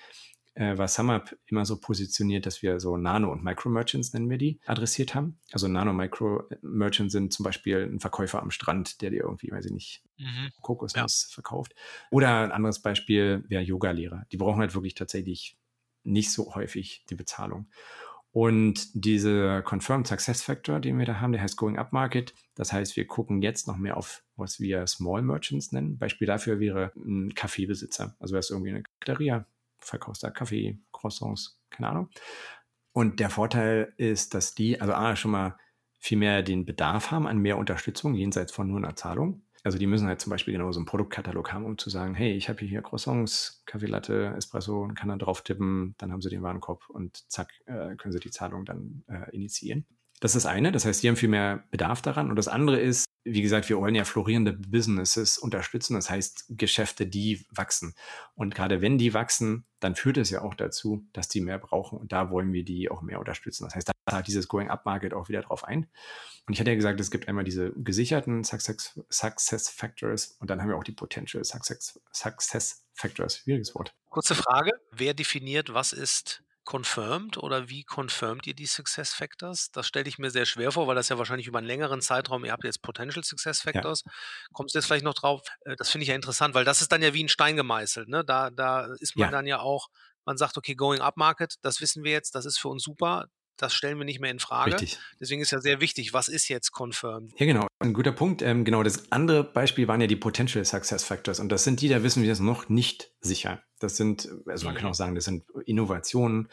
[0.54, 4.60] äh, war SumUp immer so positioniert, dass wir so Nano- und Micro-Merchants, nennen wir die,
[4.66, 5.40] adressiert haben.
[5.52, 10.04] Also Nano-Micro-Merchants sind zum Beispiel ein Verkäufer am Strand, der dir irgendwie, weiß ich nicht,
[10.18, 10.52] mhm.
[10.62, 11.34] Kokosnuss ja.
[11.34, 11.74] verkauft.
[12.10, 14.26] Oder ein anderes Beispiel wäre Yoga-Lehrer.
[14.32, 15.58] Die brauchen halt wirklich tatsächlich
[16.04, 17.68] nicht so häufig die Bezahlung.
[18.34, 22.34] Und diese Confirmed Success Factor, den wir da haben, der heißt Going Up Market.
[22.56, 25.98] Das heißt, wir gucken jetzt noch mehr auf, was wir Small Merchants nennen.
[25.98, 28.16] Beispiel dafür wäre ein Kaffeebesitzer.
[28.20, 29.46] Also, er ist irgendwie eine Cafeteria,
[29.82, 32.10] verkaufst da Kaffee, Croissants, keine Ahnung.
[32.94, 35.58] Und der Vorteil ist, dass die, also A, schon mal
[36.00, 39.44] viel mehr den Bedarf haben an mehr Unterstützung jenseits von nur einer Zahlung.
[39.64, 42.34] Also die müssen halt zum Beispiel genau so einen Produktkatalog haben, um zu sagen, hey,
[42.34, 46.30] ich habe hier Croissants, Kaffee Latte, Espresso und kann dann drauf tippen, dann haben sie
[46.30, 49.86] den Warenkorb und zack, äh, können sie die Zahlung dann äh, initiieren.
[50.20, 52.30] Das ist das eine, das heißt, die haben viel mehr Bedarf daran.
[52.30, 57.06] Und das andere ist, wie gesagt, wir wollen ja florierende Businesses unterstützen, das heißt Geschäfte,
[57.06, 57.94] die wachsen.
[58.36, 62.00] Und gerade wenn die wachsen, dann führt es ja auch dazu, dass die mehr brauchen.
[62.00, 63.66] Und da wollen wir die auch mehr unterstützen.
[63.66, 65.88] Das heißt, da hat dieses Going-Up-Market auch wieder drauf ein.
[66.48, 70.62] Und ich hatte ja gesagt, es gibt einmal diese gesicherten Success, Success Factors und dann
[70.62, 73.38] haben wir auch die Potential Success, Success Factors.
[73.38, 73.94] Schwieriges Wort.
[74.10, 74.72] Kurze Frage.
[74.92, 79.72] Wer definiert, was ist confirmed oder wie confirmed ihr die Success Factors?
[79.72, 82.46] Das stelle ich mir sehr schwer vor, weil das ja wahrscheinlich über einen längeren Zeitraum,
[82.46, 84.12] ihr habt jetzt Potential Success Factors, ja.
[84.54, 85.42] kommst du jetzt vielleicht noch drauf?
[85.66, 88.08] Äh, das finde ich ja interessant, weil das ist dann ja wie ein Stein gemeißelt.
[88.08, 88.24] Ne?
[88.24, 89.32] Da, da ist man ja.
[89.32, 89.88] dann ja auch,
[90.26, 93.28] man sagt, okay, Going Up Market, das wissen wir jetzt, das ist für uns super,
[93.58, 94.74] das stellen wir nicht mehr in Frage.
[94.74, 94.98] Richtig.
[95.20, 97.34] Deswegen ist ja sehr wichtig, was ist jetzt confirmed?
[97.38, 97.68] Ja, genau.
[97.80, 98.42] Ein guter Punkt.
[98.42, 101.40] Ähm, genau, das andere Beispiel waren ja die Potential Success Factors.
[101.40, 103.62] Und das sind die, da wissen wir es noch nicht sicher.
[103.84, 104.90] Das sind, also man kann mhm.
[104.92, 106.50] auch sagen, das sind Innovationen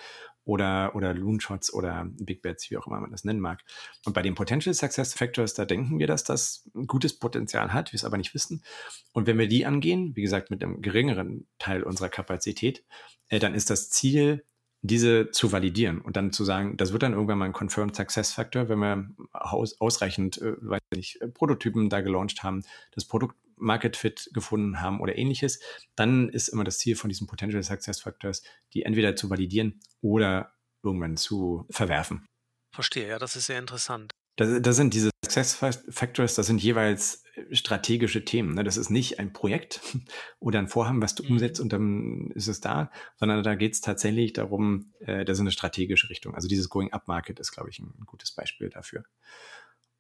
[0.49, 3.63] oder, oder Loonshots oder Big Bets, wie auch immer man das nennen mag.
[4.07, 7.93] Und bei den Potential Success Factors, da denken wir, dass das ein gutes Potenzial hat,
[7.93, 8.65] wir es aber nicht wissen.
[9.13, 12.83] Und wenn wir die angehen, wie gesagt, mit einem geringeren Teil unserer Kapazität,
[13.29, 14.45] äh, dann ist das Ziel,
[14.81, 18.33] diese zu validieren und dann zu sagen, das wird dann irgendwann mal ein Confirmed Success
[18.33, 22.63] Factor, wenn wir aus, ausreichend, äh, weiß nicht, äh, Prototypen da gelauncht haben,
[22.93, 25.61] das Produkt Market Fit gefunden haben oder ähnliches,
[25.97, 28.43] dann ist immer das Ziel von diesen Potential Success Factors,
[28.75, 30.53] die entweder zu validieren oder
[30.83, 32.27] irgendwann zu verwerfen.
[32.73, 34.13] Verstehe, ja, das ist sehr interessant.
[34.37, 35.55] Das, das sind diese Success
[35.91, 38.55] Factors, das sind jeweils strategische Themen.
[38.55, 38.65] Ne?
[38.65, 39.81] Das ist nicht ein Projekt
[40.39, 41.33] oder ein Vorhaben, was du mhm.
[41.33, 45.41] umsetzt und dann ist es da, sondern da geht es tatsächlich darum, äh, das ist
[45.41, 46.35] eine strategische Richtung.
[46.35, 49.05] Also dieses Going Up Market ist, glaube ich, ein gutes Beispiel dafür.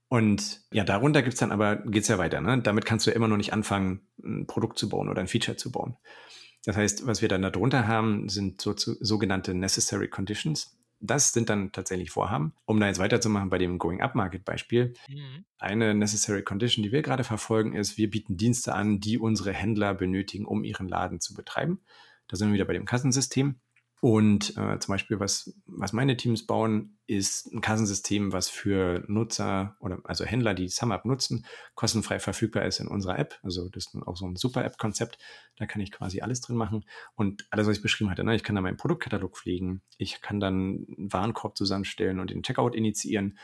[0.08, 2.40] Und ja, darunter gibt's dann aber, geht's ja weiter.
[2.40, 2.60] Ne?
[2.62, 5.56] Damit kannst du ja immer noch nicht anfangen, ein Produkt zu bauen oder ein Feature
[5.56, 5.96] zu bauen.
[6.64, 10.76] Das heißt, was wir dann darunter haben, sind so, so, sogenannte Necessary Conditions.
[11.00, 12.54] Das sind dann tatsächlich Vorhaben.
[12.64, 14.94] Um da jetzt weiterzumachen bei dem Going-Up-Market-Beispiel.
[15.08, 15.44] Mhm.
[15.58, 19.94] Eine Necessary Condition, die wir gerade verfolgen, ist, wir bieten Dienste an, die unsere Händler
[19.94, 21.80] benötigen, um ihren Laden zu betreiben.
[22.26, 23.60] Da sind wir wieder bei dem Kassensystem.
[24.00, 29.76] Und äh, zum Beispiel, was, was meine Teams bauen, ist ein Kassensystem, was für Nutzer
[29.80, 33.38] oder also Händler, die SumUp nutzen, kostenfrei verfügbar ist in unserer App.
[33.42, 35.18] Also das ist auch so ein super App-Konzept.
[35.56, 36.84] Da kann ich quasi alles drin machen.
[37.16, 38.36] Und alles, was ich beschrieben hatte, ne?
[38.36, 42.76] ich kann da meinen Produktkatalog pflegen, ich kann dann einen Warenkorb zusammenstellen und den Checkout
[42.76, 43.38] initiieren.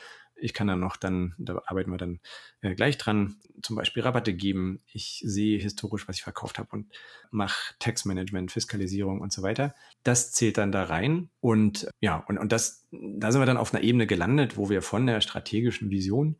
[0.44, 2.20] Ich kann dann noch dann, da arbeiten wir dann
[2.60, 4.80] äh, gleich dran, zum Beispiel Rabatte geben.
[4.86, 6.92] Ich sehe historisch, was ich verkauft habe und
[7.30, 9.74] mache Textmanagement, Fiskalisierung und so weiter.
[10.02, 11.30] Das zählt dann da rein.
[11.40, 14.82] Und ja, und, und das, da sind wir dann auf einer Ebene gelandet, wo wir
[14.82, 16.36] von der strategischen Vision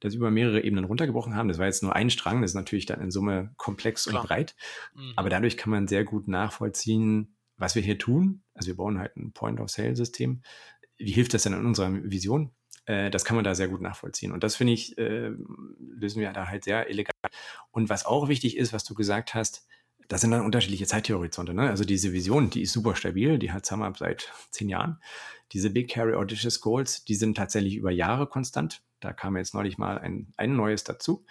[0.00, 1.48] das über mehrere Ebenen runtergebrochen haben.
[1.48, 4.22] Das war jetzt nur ein Strang, das ist natürlich dann in Summe komplex Klar.
[4.22, 4.56] und breit.
[4.94, 5.12] Mhm.
[5.16, 8.42] Aber dadurch kann man sehr gut nachvollziehen, was wir hier tun.
[8.52, 10.42] Also wir bauen halt ein Point-of-Sale-System.
[10.98, 12.50] Wie hilft das denn in unserer Vision?
[12.86, 14.32] Äh, das kann man da sehr gut nachvollziehen.
[14.32, 15.30] Und das finde ich, äh,
[15.78, 17.14] lösen wir da halt sehr elegant.
[17.70, 19.66] Und was auch wichtig ist, was du gesagt hast,
[20.08, 21.54] das sind dann unterschiedliche Zeithorizonte.
[21.54, 21.68] Ne?
[21.70, 25.00] Also diese Vision, die ist super stabil, die hat SumUp seit zehn Jahren.
[25.52, 28.82] Diese Big Carry Audacious Goals, die sind tatsächlich über Jahre konstant.
[29.00, 31.24] Da kam jetzt neulich mal ein, ein neues dazu.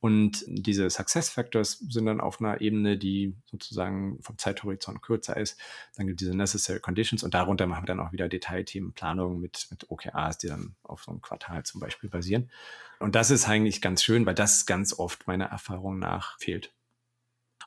[0.00, 5.58] Und diese Success Factors sind dann auf einer Ebene, die sozusagen vom Zeithorizont kürzer ist.
[5.96, 9.40] Dann gibt es diese Necessary Conditions und darunter machen wir dann auch wieder Detailthemen, Planungen
[9.40, 12.50] mit, mit OKRs, die dann auf so einem Quartal zum Beispiel basieren.
[12.98, 16.72] Und das ist eigentlich ganz schön, weil das ganz oft meiner Erfahrung nach fehlt.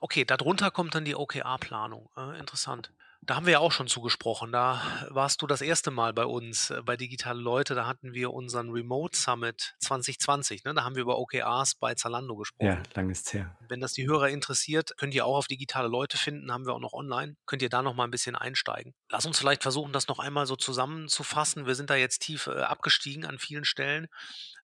[0.01, 2.09] Okay, darunter kommt dann die OKR-Planung.
[2.17, 2.91] Äh, interessant.
[3.25, 4.51] Da haben wir ja auch schon zugesprochen.
[4.51, 7.73] Da warst du das erste Mal bei uns, äh, bei Digitale Leute.
[7.73, 10.65] Da hatten wir unseren Remote Summit 2020.
[10.65, 10.73] Ne?
[10.73, 12.65] Da haben wir über OKRs bei Zalando gesprochen.
[12.65, 13.55] Ja, lang ist her.
[13.69, 16.51] Wenn das die Hörer interessiert, könnt ihr auch auf Digitale Leute finden.
[16.51, 17.37] Haben wir auch noch online.
[17.45, 18.93] Könnt ihr da noch mal ein bisschen einsteigen.
[19.09, 21.65] Lass uns vielleicht versuchen, das noch einmal so zusammenzufassen.
[21.65, 24.07] Wir sind da jetzt tief äh, abgestiegen an vielen Stellen.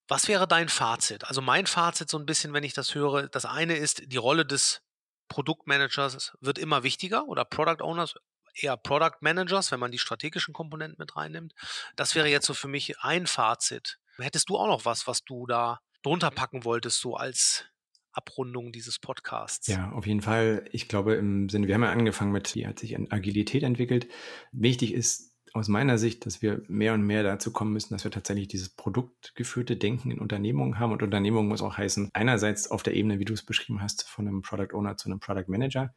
[0.10, 1.24] Was wäre dein Fazit?
[1.26, 3.30] Also mein Fazit so ein bisschen, wenn ich das höre.
[3.30, 4.82] Das eine ist, die Rolle des
[5.30, 8.16] Produktmanagers wird immer wichtiger oder Product Owners
[8.64, 11.54] eher Product Managers, wenn man die strategischen Komponenten mit reinnimmt.
[11.96, 14.00] Das wäre jetzt so für mich ein Fazit.
[14.18, 17.66] Hättest du auch noch was, was du da drunter packen wolltest, so als
[18.12, 19.68] Abrundung dieses Podcasts?
[19.68, 20.66] Ja, auf jeden Fall.
[20.72, 24.08] Ich glaube, im Sinne, wir haben ja angefangen mit, wie hat sich Agilität entwickelt.
[24.52, 28.12] Wichtig ist aus meiner Sicht, dass wir mehr und mehr dazu kommen müssen, dass wir
[28.12, 30.92] tatsächlich dieses produktgeführte Denken in Unternehmungen haben.
[30.92, 34.28] Und Unternehmung muss auch heißen, einerseits auf der Ebene, wie du es beschrieben hast, von
[34.28, 35.94] einem Product Owner zu einem Product Manager,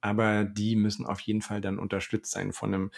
[0.00, 2.90] aber die müssen auf jeden Fall dann unterstützt sein von einem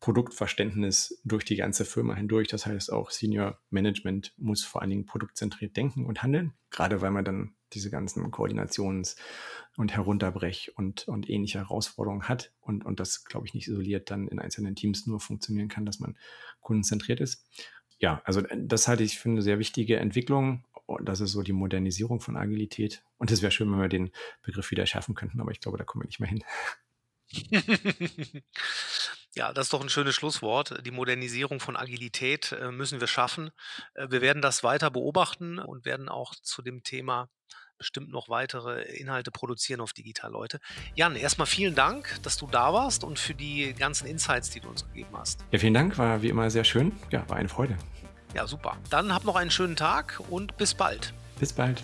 [0.00, 2.48] Produktverständnis durch die ganze Firma hindurch.
[2.48, 7.10] Das heißt, auch Senior Management muss vor allen Dingen produktzentriert denken und handeln, gerade weil
[7.10, 9.16] man dann diese ganzen Koordinations-
[9.76, 14.28] und Herunterbrech- und, und ähnliche Herausforderungen hat und, und das, glaube ich, nicht isoliert dann
[14.28, 16.16] in einzelnen Teams nur funktionieren kann, dass man
[16.60, 17.44] kundenzentriert ist.
[17.98, 21.52] Ja, also das halte ich für eine sehr wichtige Entwicklung und das ist so die
[21.52, 23.04] Modernisierung von Agilität.
[23.18, 24.10] Und es wäre schön, wenn wir den
[24.42, 26.42] Begriff wieder schaffen könnten, aber ich glaube, da kommen wir nicht mehr hin.
[29.34, 30.84] Ja, das ist doch ein schönes Schlusswort.
[30.84, 33.50] Die Modernisierung von Agilität äh, müssen wir schaffen.
[33.94, 37.28] Äh, wir werden das weiter beobachten und werden auch zu dem Thema
[37.76, 40.58] bestimmt noch weitere Inhalte produzieren auf Digital Leute.
[40.96, 44.68] Jan, erstmal vielen Dank, dass du da warst und für die ganzen Insights, die du
[44.70, 45.44] uns gegeben hast.
[45.52, 46.92] Ja, vielen Dank, war wie immer sehr schön.
[47.10, 47.76] Ja, war eine Freude.
[48.38, 48.76] Ja, super.
[48.88, 51.12] Dann hab noch einen schönen Tag und bis bald.
[51.40, 51.82] Bis bald.